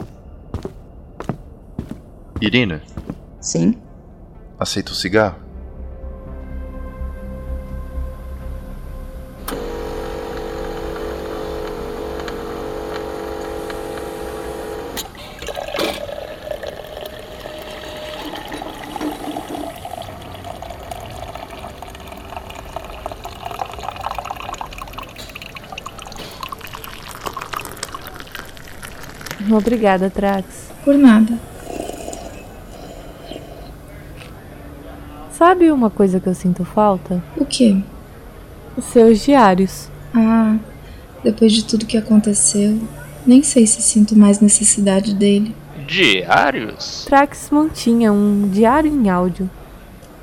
Irina, 2.40 2.82
Sim? 3.40 3.76
Aceita 4.62 4.92
o 4.92 4.96
cigarro? 4.96 5.36
Obrigada, 29.52 30.10
Trax. 30.10 30.72
Por 30.86 30.96
nada. 30.96 31.51
Sabe 35.42 35.72
uma 35.72 35.90
coisa 35.90 36.20
que 36.20 36.30
eu 36.30 36.36
sinto 36.36 36.64
falta? 36.64 37.20
O 37.36 37.44
quê? 37.44 37.76
Os 38.78 38.86
seus 38.86 39.26
diários. 39.26 39.90
Ah, 40.14 40.56
depois 41.24 41.52
de 41.52 41.66
tudo 41.66 41.88
que 41.88 41.98
aconteceu, 41.98 42.80
nem 43.26 43.42
sei 43.42 43.66
se 43.66 43.82
sinto 43.82 44.16
mais 44.16 44.40
necessidade 44.40 45.16
dele. 45.16 45.56
Diários? 45.88 47.06
Trax 47.06 47.50
mantinha 47.50 48.14
um 48.14 48.50
diário 48.50 48.94
em 48.94 49.10
áudio. 49.10 49.50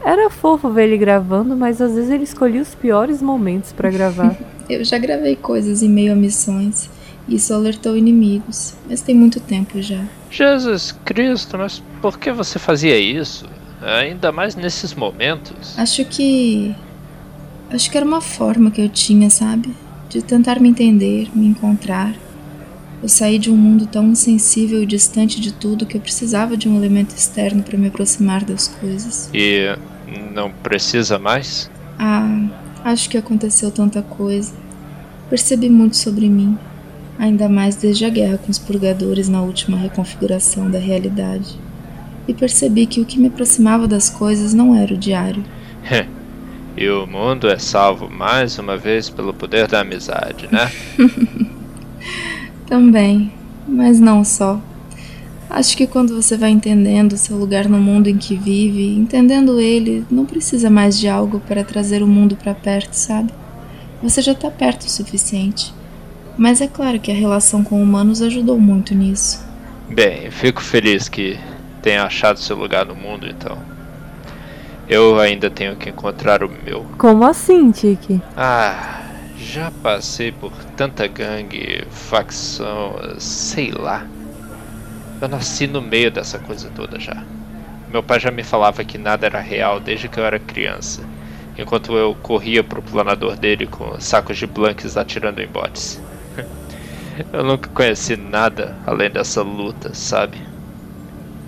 Era 0.04 0.30
fofo 0.30 0.70
ver 0.70 0.84
ele 0.84 0.96
gravando, 0.96 1.56
mas 1.56 1.82
às 1.82 1.96
vezes 1.96 2.10
ele 2.10 2.22
escolhia 2.22 2.62
os 2.62 2.76
piores 2.76 3.20
momentos 3.20 3.72
pra 3.72 3.90
gravar. 3.90 4.36
Eu 4.70 4.84
já 4.84 4.98
gravei 4.98 5.34
coisas 5.34 5.82
em 5.82 5.88
meio 5.88 6.12
a 6.12 6.14
missões. 6.14 6.88
e 7.26 7.34
Isso 7.34 7.52
alertou 7.52 7.96
inimigos, 7.96 8.76
mas 8.88 9.00
tem 9.00 9.16
muito 9.16 9.40
tempo 9.40 9.82
já. 9.82 10.04
Jesus 10.30 10.92
Cristo, 11.04 11.58
mas 11.58 11.82
por 12.00 12.20
que 12.20 12.30
você 12.30 12.56
fazia 12.60 12.96
isso? 12.96 13.57
Ainda 13.82 14.32
mais 14.32 14.54
nesses 14.54 14.94
momentos. 14.94 15.78
Acho 15.78 16.04
que. 16.04 16.74
Acho 17.70 17.90
que 17.90 17.96
era 17.96 18.06
uma 18.06 18.20
forma 18.20 18.70
que 18.70 18.80
eu 18.80 18.88
tinha, 18.88 19.28
sabe? 19.30 19.74
De 20.08 20.22
tentar 20.22 20.58
me 20.58 20.68
entender, 20.68 21.28
me 21.34 21.46
encontrar. 21.46 22.14
Eu 23.02 23.08
saí 23.08 23.38
de 23.38 23.50
um 23.50 23.56
mundo 23.56 23.86
tão 23.86 24.08
insensível 24.08 24.82
e 24.82 24.86
distante 24.86 25.40
de 25.40 25.52
tudo 25.52 25.86
que 25.86 25.96
eu 25.96 26.00
precisava 26.00 26.56
de 26.56 26.68
um 26.68 26.76
elemento 26.76 27.14
externo 27.14 27.62
para 27.62 27.78
me 27.78 27.88
aproximar 27.88 28.44
das 28.44 28.66
coisas. 28.66 29.30
E 29.32 29.76
não 30.32 30.50
precisa 30.50 31.18
mais? 31.18 31.70
Ah, 31.98 32.48
acho 32.84 33.08
que 33.08 33.16
aconteceu 33.16 33.70
tanta 33.70 34.02
coisa. 34.02 34.52
Percebi 35.30 35.68
muito 35.68 35.96
sobre 35.96 36.28
mim, 36.28 36.58
ainda 37.18 37.48
mais 37.48 37.76
desde 37.76 38.04
a 38.04 38.08
guerra 38.08 38.38
com 38.38 38.50
os 38.50 38.58
purgadores 38.58 39.28
na 39.28 39.42
última 39.42 39.76
reconfiguração 39.76 40.70
da 40.70 40.78
realidade. 40.78 41.67
E 42.28 42.34
percebi 42.34 42.86
que 42.86 43.00
o 43.00 43.04
que 43.04 43.18
me 43.18 43.26
aproximava 43.26 43.88
das 43.88 44.08
coisas 44.08 44.54
não 44.54 44.76
era 44.76 44.94
o 44.94 44.98
diário. 44.98 45.42
e 46.76 46.88
o 46.88 47.06
mundo 47.06 47.48
é 47.48 47.58
salvo 47.58 48.08
mais 48.08 48.58
uma 48.58 48.76
vez 48.76 49.10
pelo 49.10 49.34
poder 49.34 49.66
da 49.66 49.80
amizade, 49.80 50.48
né? 50.52 50.70
Também, 52.68 53.32
mas 53.66 53.98
não 53.98 54.22
só. 54.22 54.60
Acho 55.50 55.76
que 55.76 55.86
quando 55.86 56.14
você 56.14 56.36
vai 56.36 56.50
entendendo 56.50 57.16
seu 57.16 57.36
lugar 57.36 57.68
no 57.68 57.78
mundo 57.78 58.08
em 58.08 58.18
que 58.18 58.36
vive, 58.36 58.94
entendendo 58.94 59.58
ele, 59.58 60.04
não 60.10 60.26
precisa 60.26 60.68
mais 60.68 60.98
de 60.98 61.08
algo 61.08 61.40
para 61.40 61.64
trazer 61.64 62.02
o 62.02 62.06
mundo 62.06 62.36
para 62.36 62.54
perto, 62.54 62.92
sabe? 62.92 63.32
Você 64.02 64.20
já 64.20 64.32
está 64.32 64.50
perto 64.50 64.82
o 64.82 64.90
suficiente. 64.90 65.72
Mas 66.36 66.60
é 66.60 66.68
claro 66.68 67.00
que 67.00 67.10
a 67.10 67.14
relação 67.14 67.64
com 67.64 67.82
humanos 67.82 68.22
ajudou 68.22 68.60
muito 68.60 68.94
nisso. 68.94 69.44
Bem, 69.88 70.30
fico 70.30 70.62
feliz 70.62 71.08
que 71.08 71.38
tenha 71.82 72.04
achado 72.04 72.38
seu 72.38 72.56
lugar 72.56 72.84
no 72.86 72.94
mundo, 72.94 73.26
então. 73.26 73.58
Eu 74.88 75.20
ainda 75.20 75.50
tenho 75.50 75.76
que 75.76 75.90
encontrar 75.90 76.42
o 76.42 76.48
meu. 76.48 76.86
Como 76.96 77.24
assim, 77.26 77.70
Tiki? 77.70 78.22
Ah, 78.36 79.02
já 79.36 79.70
passei 79.82 80.32
por 80.32 80.52
tanta 80.76 81.06
gangue, 81.06 81.84
facção, 81.90 82.96
sei 83.18 83.70
lá. 83.70 84.06
Eu 85.20 85.28
nasci 85.28 85.66
no 85.66 85.82
meio 85.82 86.10
dessa 86.10 86.38
coisa 86.38 86.70
toda 86.74 86.98
já. 86.98 87.22
Meu 87.90 88.02
pai 88.02 88.18
já 88.18 88.30
me 88.30 88.42
falava 88.42 88.84
que 88.84 88.96
nada 88.96 89.26
era 89.26 89.40
real 89.40 89.78
desde 89.80 90.08
que 90.08 90.18
eu 90.18 90.24
era 90.24 90.38
criança, 90.38 91.02
enquanto 91.56 91.96
eu 91.96 92.14
corria 92.22 92.64
pro 92.64 92.82
planador 92.82 93.36
dele 93.36 93.66
com 93.66 93.98
sacos 94.00 94.38
de 94.38 94.46
blanks 94.46 94.96
atirando 94.96 95.40
em 95.40 95.46
botes. 95.46 96.00
eu 97.32 97.44
nunca 97.44 97.68
conheci 97.70 98.16
nada 98.16 98.76
além 98.86 99.10
dessa 99.10 99.42
luta, 99.42 99.92
sabe? 99.92 100.47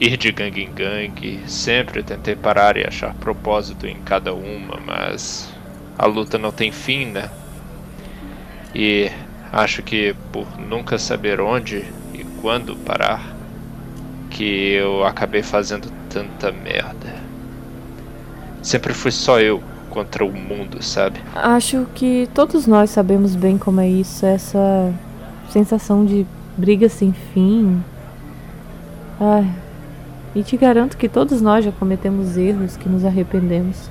Ir 0.01 0.17
de 0.17 0.33
gangue 0.33 0.63
em 0.63 0.73
gangue, 0.73 1.41
sempre 1.47 2.03
tentei 2.03 2.35
parar 2.35 2.79
e 2.79 2.87
achar 2.87 3.13
propósito 3.17 3.87
em 3.87 3.97
cada 3.97 4.33
uma, 4.33 4.81
mas 4.81 5.53
a 5.99 6.07
luta 6.07 6.39
não 6.39 6.51
tem 6.51 6.73
fim, 6.73 7.05
né? 7.05 7.29
E 8.75 9.11
acho 9.53 9.83
que 9.83 10.15
por 10.33 10.59
nunca 10.59 10.97
saber 10.97 11.39
onde 11.39 11.85
e 12.15 12.25
quando 12.41 12.75
parar, 12.77 13.37
que 14.31 14.73
eu 14.73 15.05
acabei 15.05 15.43
fazendo 15.43 15.93
tanta 16.09 16.51
merda. 16.51 17.15
Sempre 18.63 18.95
fui 18.95 19.11
só 19.11 19.39
eu 19.39 19.63
contra 19.91 20.25
o 20.25 20.33
mundo, 20.33 20.83
sabe? 20.83 21.21
Acho 21.35 21.87
que 21.95 22.27
todos 22.33 22.67
nós 22.67 22.89
sabemos 22.89 23.35
bem 23.35 23.59
como 23.59 23.83
é 23.83 23.89
isso, 23.89 24.25
essa 24.25 24.95
sensação 25.51 26.07
de 26.07 26.27
briga 26.57 26.89
sem 26.89 27.13
fim. 27.13 27.85
Ai, 29.21 29.47
e 30.35 30.43
te 30.43 30.57
garanto 30.57 30.97
que 30.97 31.09
todos 31.09 31.41
nós 31.41 31.65
já 31.65 31.73
cometemos 31.73 32.37
erros 32.37 32.77
que 32.77 32.89
nos 32.89 33.05
arrependemos. 33.05 33.91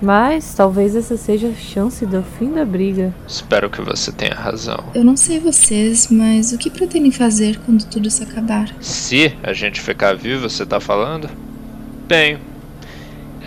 Mas 0.00 0.54
talvez 0.54 0.94
essa 0.94 1.16
seja 1.16 1.48
a 1.48 1.54
chance 1.54 2.06
do 2.06 2.22
fim 2.22 2.52
da 2.52 2.64
briga. 2.64 3.12
Espero 3.26 3.68
que 3.68 3.82
você 3.82 4.12
tenha 4.12 4.34
razão. 4.34 4.84
Eu 4.94 5.02
não 5.02 5.16
sei 5.16 5.40
vocês, 5.40 6.08
mas 6.08 6.52
o 6.52 6.58
que 6.58 6.70
pretendem 6.70 7.10
fazer 7.10 7.58
quando 7.66 7.84
tudo 7.84 8.06
isso 8.06 8.22
acabar? 8.22 8.68
Se 8.80 9.36
a 9.42 9.52
gente 9.52 9.80
ficar 9.80 10.14
vivo, 10.14 10.48
você 10.48 10.64
tá 10.64 10.78
falando? 10.78 11.28
Bem, 12.06 12.38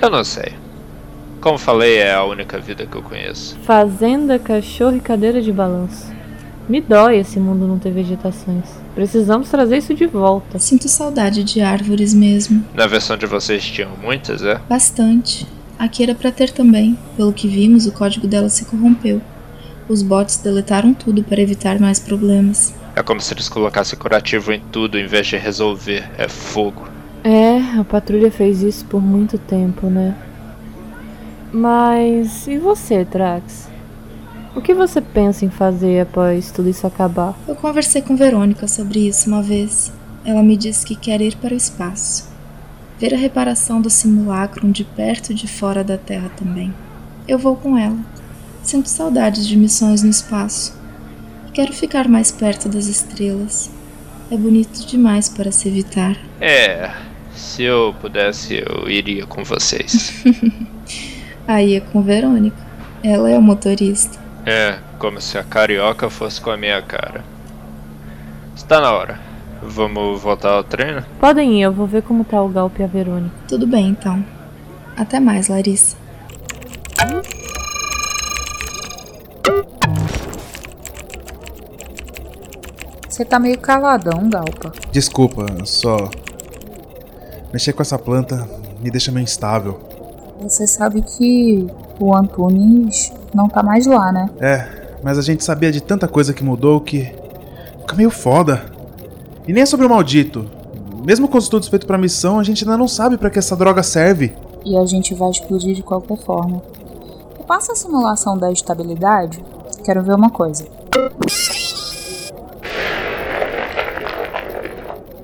eu 0.02 0.10
não 0.10 0.26
sei. 0.26 0.54
Como 1.40 1.58
falei, 1.58 1.98
é 1.98 2.14
a 2.14 2.24
única 2.24 2.60
vida 2.60 2.86
que 2.86 2.96
eu 2.96 3.02
conheço. 3.02 3.58
Fazenda, 3.64 4.38
cachorro 4.38 4.98
e 4.98 5.00
cadeira 5.00 5.42
de 5.42 5.52
balanço. 5.52 6.21
Me 6.72 6.80
dói 6.80 7.18
esse 7.18 7.38
mundo 7.38 7.68
não 7.68 7.78
ter 7.78 7.92
vegetações. 7.92 8.64
Precisamos 8.96 9.50
trazer 9.50 9.80
isso 9.80 9.94
de 9.94 10.06
volta. 10.06 10.58
Sinto 10.58 10.88
saudade 10.88 11.44
de 11.44 11.60
árvores 11.60 12.14
mesmo. 12.14 12.64
Na 12.74 12.88
versão 12.88 13.18
de 13.18 13.26
vocês 13.26 13.62
tinham 13.62 13.92
muitas, 14.02 14.42
é? 14.42 14.58
Bastante. 14.70 15.46
Aqui 15.78 16.02
era 16.02 16.16
para 16.16 16.32
ter 16.32 16.50
também. 16.50 16.98
Pelo 17.18 17.34
que 17.34 17.46
vimos, 17.46 17.88
o 17.88 17.92
código 17.92 18.26
dela 18.26 18.48
se 18.48 18.64
corrompeu. 18.64 19.22
Os 19.90 20.02
bots 20.02 20.38
deletaram 20.38 20.94
tudo 20.94 21.22
para 21.22 21.42
evitar 21.42 21.78
mais 21.78 22.00
problemas. 22.00 22.74
É 22.96 23.04
como 23.04 23.20
se 23.20 23.34
eles 23.34 23.50
colocassem 23.50 24.00
curativo 24.00 24.54
em 24.54 24.62
tudo 24.72 24.98
em 24.98 25.06
vez 25.06 25.28
de 25.28 25.36
resolver. 25.36 26.10
É 26.18 26.30
fogo. 26.30 26.88
É, 27.22 27.58
a 27.78 27.84
patrulha 27.84 28.32
fez 28.32 28.64
isso 28.64 28.86
por 28.86 29.02
muito 29.02 29.38
tempo, 29.38 29.88
né? 29.88 30.16
Mas 31.52 32.48
e 32.48 32.58
você, 32.58 33.04
Trax? 33.04 33.71
O 34.56 34.62
que 34.62 34.74
você 34.74 35.00
pensa 35.00 35.46
em 35.46 35.50
fazer 35.50 36.02
após 36.02 36.52
tudo 36.52 36.70
isso 36.70 36.86
acabar? 36.86 37.38
Eu 37.48 37.56
conversei 37.56 38.02
com 38.02 38.16
Verônica 38.16 38.68
sobre 38.68 39.08
isso 39.08 39.30
uma 39.30 39.42
vez. 39.42 39.92
Ela 40.26 40.44
me 40.44 40.58
disse 40.58 40.86
que 40.86 40.96
quer 40.96 41.22
ir 41.22 41.36
para 41.38 41.54
o 41.54 41.58
espaço 41.58 42.32
ver 43.02 43.16
a 43.16 43.18
reparação 43.18 43.82
do 43.82 43.90
simulacro 43.90 44.72
de 44.72 44.84
perto 44.84 45.32
e 45.32 45.34
de 45.34 45.48
fora 45.48 45.84
da 45.84 45.98
Terra 45.98 46.30
também. 46.38 46.72
Eu 47.28 47.40
vou 47.40 47.56
com 47.56 47.76
ela. 47.76 47.98
Sinto 48.62 48.90
saudades 48.90 49.48
de 49.48 49.58
missões 49.58 50.04
no 50.04 50.10
espaço. 50.12 50.80
Quero 51.52 51.74
ficar 51.74 52.08
mais 52.08 52.32
perto 52.32 52.70
das 52.70 52.86
estrelas. 52.86 53.72
É 54.30 54.38
bonito 54.38 54.86
demais 54.86 55.28
para 55.28 55.52
se 55.52 55.68
evitar. 55.68 56.16
É, 56.40 56.92
se 57.34 57.64
eu 57.64 57.96
pudesse, 58.00 58.64
eu 58.64 58.88
iria 58.88 59.26
com 59.26 59.44
vocês. 59.44 60.24
Aí 61.48 61.74
é 61.74 61.80
com 61.80 62.04
Verônica. 62.04 62.56
Ela 63.04 63.32
é 63.32 63.38
o 63.38 63.42
motorista. 63.42 64.21
É, 64.46 64.80
como 64.98 65.22
se 65.22 65.38
a 65.38 65.44
carioca 65.44 66.10
fosse 66.10 66.42
com 66.42 66.50
a 66.50 66.58
minha 66.58 66.82
cara. 66.82 67.24
Está 68.56 68.80
na 68.82 68.92
hora. 68.92 69.20
Vamos 69.62 70.20
voltar 70.22 70.54
ao 70.54 70.64
treino? 70.64 71.06
Podem 71.20 71.60
ir, 71.60 71.62
eu 71.62 71.72
vou 71.72 71.86
ver 71.86 72.02
como 72.02 72.24
tá 72.24 72.42
o 72.42 72.50
Galp 72.50 72.80
e 72.80 72.84
a 72.84 72.88
Verônica. 72.88 73.36
Tudo 73.48 73.68
bem, 73.68 73.90
então. 73.90 74.26
Até 74.98 75.20
mais, 75.20 75.48
Larissa. 75.48 75.96
Você 83.08 83.24
tá 83.24 83.40
meio 83.40 83.60
caladão, 83.60 84.28
Galpa. 84.30 84.72
Desculpa, 84.92 85.46
só. 85.66 86.10
Mexer 87.54 87.74
com 87.74 87.84
essa 87.84 88.00
planta 88.00 88.50
me 88.82 88.90
deixa 88.90 89.12
meio 89.12 89.24
instável. 89.24 89.80
Você 90.40 90.66
sabe 90.66 91.04
que 91.04 91.68
o 92.00 92.16
Antunes 92.16 93.14
não 93.34 93.48
tá 93.48 93.64
mais 93.64 93.86
lá, 93.86 94.12
né? 94.12 94.30
É, 94.40 94.68
mas 95.04 95.18
a 95.18 95.22
gente 95.22 95.44
sabia 95.44 95.72
de 95.72 95.82
tanta 95.82 96.08
coisa 96.08 96.34
que 96.34 96.44
mudou 96.44 96.80
que. 96.82 97.14
fica 97.82 97.96
meio 97.96 98.10
foda. 98.10 98.66
E 99.48 99.54
nem 99.54 99.64
é 99.64 99.66
sobre 99.66 99.86
o 99.86 99.90
maldito. 99.90 100.50
Mesmo 101.06 101.28
com 101.28 101.38
os 101.38 101.46
estudos 101.46 101.68
feitos 101.68 101.88
pra 101.88 101.98
missão, 101.98 102.40
a 102.40 102.44
gente 102.44 102.64
ainda 102.64 102.78
não 102.78 102.88
sabe 102.88 103.18
para 103.18 103.30
que 103.30 103.40
essa 103.40 103.56
droga 103.56 103.82
serve. 103.82 104.34
E 104.64 104.78
a 104.78 104.86
gente 104.86 105.16
vai 105.16 105.32
explodir 105.32 105.76
de 105.76 105.82
qualquer 105.82 106.18
forma. 106.18 106.62
Passa 107.48 107.74
a 107.74 107.76
simulação 107.76 108.38
da 108.38 108.52
estabilidade. 108.52 109.44
Quero 109.84 110.04
ver 110.04 110.14
uma 110.14 110.30
coisa. 110.30 110.66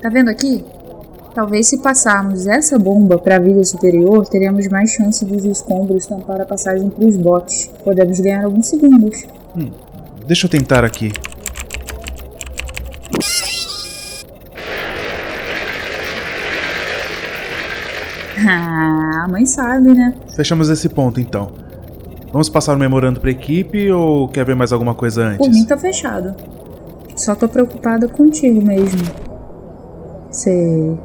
Tá 0.02 0.10
vendo 0.10 0.30
aqui? 0.30 0.65
Talvez 1.38 1.67
se 1.67 1.78
passarmos 1.78 2.47
essa 2.47 2.80
bomba 2.80 3.19
para 3.19 3.36
a 3.36 3.39
vida 3.39 3.63
superior, 3.63 4.28
teremos 4.28 4.67
mais 4.69 4.89
chance 4.89 5.23
dos 5.23 5.45
escombros 5.45 6.08
tampar 6.08 6.41
a 6.41 6.45
passagem 6.47 6.89
para 6.89 7.06
os 7.06 7.15
bots. 7.15 7.69
Podemos 7.84 8.19
ganhar 8.19 8.43
alguns 8.43 8.65
segundos. 8.65 9.23
Hum, 9.56 9.69
deixa 10.26 10.47
eu 10.47 10.50
tentar 10.50 10.84
aqui. 10.84 11.12
Ah, 18.50 19.26
a 19.26 19.28
mãe 19.28 19.45
sabe, 19.45 19.93
né? 19.93 20.13
Fechamos 20.36 20.69
esse 20.69 20.88
ponto 20.89 21.19
então. 21.19 21.52
Vamos 22.32 22.50
passar 22.50 22.76
o 22.76 22.80
memorando 22.80 23.19
pra 23.19 23.30
equipe 23.32 23.91
ou 23.91 24.28
quer 24.28 24.45
ver 24.45 24.56
mais 24.56 24.71
alguma 24.71 24.95
coisa 24.95 25.23
antes? 25.23 25.38
Por 25.38 25.50
mim 25.50 25.65
tá 25.65 25.78
fechado. 25.78 26.36
Só 27.15 27.36
tô 27.36 27.47
preocupada 27.50 28.08
contigo 28.08 28.62
mesmo. 28.62 29.02
Você 30.32 30.97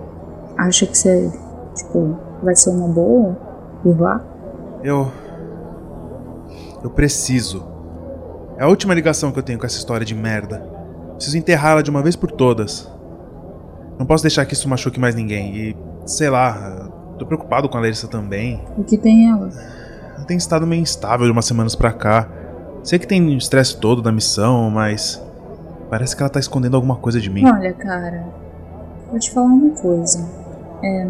acha 0.67 0.87
que 0.87 0.97
você, 0.97 1.31
tipo, 1.75 2.17
vai 2.43 2.55
ser 2.57 2.71
uma 2.71 2.89
boa 2.89 3.37
ir 3.85 4.01
lá? 4.01 4.25
Eu. 4.83 5.11
Eu 6.83 6.91
preciso. 6.91 7.65
É 8.57 8.65
a 8.65 8.69
última 8.69 8.95
ligação 8.95 9.33
que 9.33 9.39
eu 9.39 9.43
tenho 9.43 9.59
com 9.59 9.67
essa 9.67 9.79
história 9.79 10.05
de 10.05 10.15
merda. 10.15 10.59
Preciso 11.15 11.39
enterrá-la 11.39 11.83
de 11.83 11.91
uma 11.91 12.03
vez 12.03 12.17
por 12.17 12.31
todas. 12.31 12.91
Não 13.99 14.07
posso 14.07 14.23
deixar 14.25 14.45
que 14.45 14.55
isso 14.55 14.69
machuque 14.69 14.99
mais 14.99 15.15
ninguém. 15.15 15.57
E, 15.57 15.77
sei 16.05 16.29
lá, 16.29 16.91
Tô 17.23 17.27
preocupado 17.27 17.69
com 17.69 17.79
a 17.79 17.81
Larissa 17.81 18.09
também. 18.09 18.61
O 18.77 18.83
que 18.83 18.97
tem 18.97 19.31
ela? 19.31 19.49
Ela 20.17 20.25
tem 20.25 20.37
estado 20.37 20.67
meio 20.67 20.83
instável 20.83 21.25
de 21.25 21.31
umas 21.31 21.45
semanas 21.45 21.77
pra 21.77 21.93
cá. 21.93 22.29
Sei 22.83 22.99
que 22.99 23.07
tem 23.07 23.25
o 23.25 23.39
estresse 23.39 23.77
todo 23.77 24.03
da 24.03 24.11
missão, 24.11 24.69
mas. 24.71 25.23
Parece 25.89 26.17
que 26.17 26.23
ela 26.23 26.31
tá 26.31 26.41
escondendo 26.41 26.75
alguma 26.75 26.97
coisa 26.97 27.21
de 27.21 27.31
mim. 27.31 27.45
Olha, 27.47 27.73
cara, 27.75 28.25
vou 29.09 29.21
te 29.21 29.31
falar 29.31 29.47
uma 29.47 29.71
coisa. 29.71 30.27
É, 30.83 31.09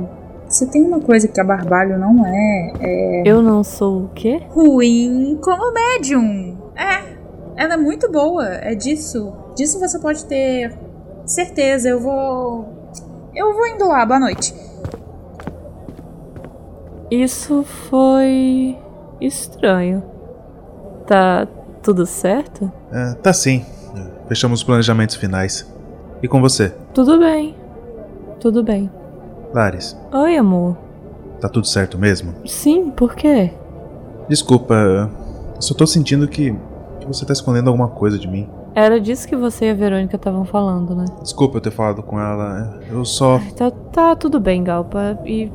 se 0.49 0.67
tem 0.71 0.83
uma 0.83 1.01
coisa 1.01 1.27
que 1.29 1.41
a 1.41 1.45
Barbalho 1.45 1.99
não 1.99 2.27
é, 2.27 2.73
é. 2.81 3.23
Eu 3.25 3.41
não 3.43 3.65
sou 3.65 4.05
o 4.05 4.09
quê? 4.09 4.43
Ruim 4.51 5.39
como 5.43 5.73
médium. 5.73 6.59
É, 6.77 7.17
ela 7.57 7.75
é 7.75 7.77
muito 7.77 8.11
boa, 8.11 8.47
é 8.47 8.75
disso. 8.75 9.33
Disso 9.57 9.79
você 9.81 9.99
pode 9.99 10.25
ter 10.27 10.77
certeza. 11.25 11.89
Eu 11.89 12.01
vou. 12.01 12.69
Eu 13.35 13.55
vou 13.55 13.67
indo 13.67 13.87
lá, 13.89 14.05
boa 14.05 14.21
noite. 14.21 14.55
Isso 17.11 17.63
foi. 17.63 18.77
estranho. 19.21 20.03
Tá 21.07 21.47
tudo 21.83 22.07
certo? 22.07 22.71
É, 22.93 23.15
tá 23.15 23.33
sim. 23.33 23.65
Fechamos 24.29 24.61
os 24.61 24.65
planejamentos 24.65 25.17
finais. 25.17 25.71
E 26.23 26.29
com 26.29 26.41
você? 26.41 26.73
Tudo 26.95 27.19
bem. 27.19 27.57
Tudo 28.41 28.63
bem. 28.63 28.91
Lares, 29.53 29.97
Oi, 30.13 30.37
amor. 30.37 30.77
tá 31.41 31.49
tudo 31.49 31.67
certo 31.67 31.99
mesmo? 31.99 32.35
Sim, 32.47 32.91
por 32.91 33.15
quê? 33.15 33.53
Desculpa, 34.29 34.75
eu 34.75 35.11
só 35.61 35.75
tô 35.75 35.87
sentindo 35.87 36.27
que, 36.27 36.57
que 37.01 37.07
você 37.07 37.27
tá 37.27 37.33
escondendo 37.33 37.69
alguma 37.69 37.89
coisa 37.89 38.19
de 38.19 38.27
mim. 38.29 38.49
Era 38.75 38.99
disso 38.99 39.29
que 39.29 39.37
você 39.37 39.67
e 39.67 39.71
a 39.71 39.75
Verônica 39.75 40.17
estavam 40.17 40.45
falando, 40.47 40.95
né? 40.95 41.05
Desculpa 41.21 41.59
eu 41.59 41.61
ter 41.61 41.71
falado 41.71 42.03
com 42.03 42.19
ela. 42.19 42.81
Eu 42.91 43.05
só. 43.05 43.39
Tá, 43.55 43.71
tá 43.71 44.17
tudo 44.17 44.41
bem, 44.41 44.65
Galpa. 44.65 45.19
E. 45.27 45.53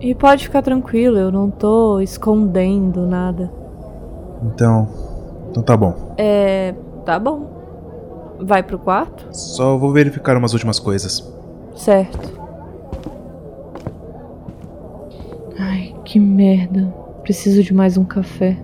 E 0.00 0.14
pode 0.14 0.44
ficar 0.44 0.60
tranquilo, 0.60 1.16
eu 1.16 1.30
não 1.30 1.48
tô 1.48 2.00
escondendo 2.00 3.06
nada. 3.06 3.52
Então. 4.42 4.88
Então 5.50 5.62
tá 5.62 5.76
bom. 5.76 6.14
É. 6.18 6.74
Tá 7.04 7.18
bom. 7.20 7.46
Vai 8.40 8.64
pro 8.64 8.80
quarto? 8.80 9.28
Só 9.30 9.78
vou 9.78 9.92
verificar 9.92 10.36
umas 10.36 10.52
últimas 10.52 10.80
coisas. 10.80 11.32
Certo. 11.76 12.43
Que 16.14 16.20
merda. 16.20 16.94
Preciso 17.24 17.60
de 17.60 17.74
mais 17.74 17.98
um 17.98 18.04
café. 18.04 18.56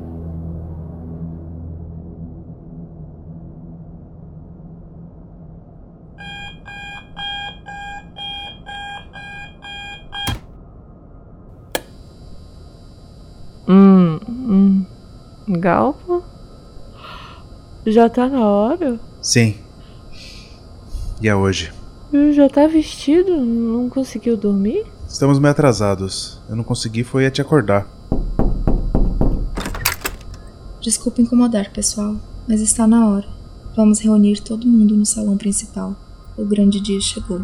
Hum, 13.66 14.20
hum. 14.28 14.86
Galpa? 15.48 16.22
Já 17.84 18.08
tá 18.08 18.28
na 18.28 18.48
hora? 18.48 19.00
Sim. 19.20 19.56
E 21.20 21.28
é 21.28 21.34
hoje. 21.34 21.72
Já 22.32 22.48
tá 22.48 22.68
vestido? 22.68 23.44
Não 23.44 23.88
conseguiu 23.88 24.36
dormir? 24.36 24.86
Estamos 25.10 25.40
meio 25.40 25.50
atrasados. 25.50 26.38
Eu 26.48 26.54
não 26.54 26.62
consegui 26.62 27.02
foi 27.02 27.28
te 27.32 27.42
acordar. 27.42 27.84
Desculpa 30.80 31.20
incomodar, 31.20 31.72
pessoal, 31.72 32.16
mas 32.48 32.60
está 32.60 32.86
na 32.86 33.08
hora. 33.08 33.28
Vamos 33.76 33.98
reunir 33.98 34.40
todo 34.40 34.68
mundo 34.68 34.96
no 34.96 35.04
salão 35.04 35.36
principal. 35.36 35.96
O 36.38 36.44
grande 36.44 36.80
dia 36.80 37.00
chegou. 37.00 37.42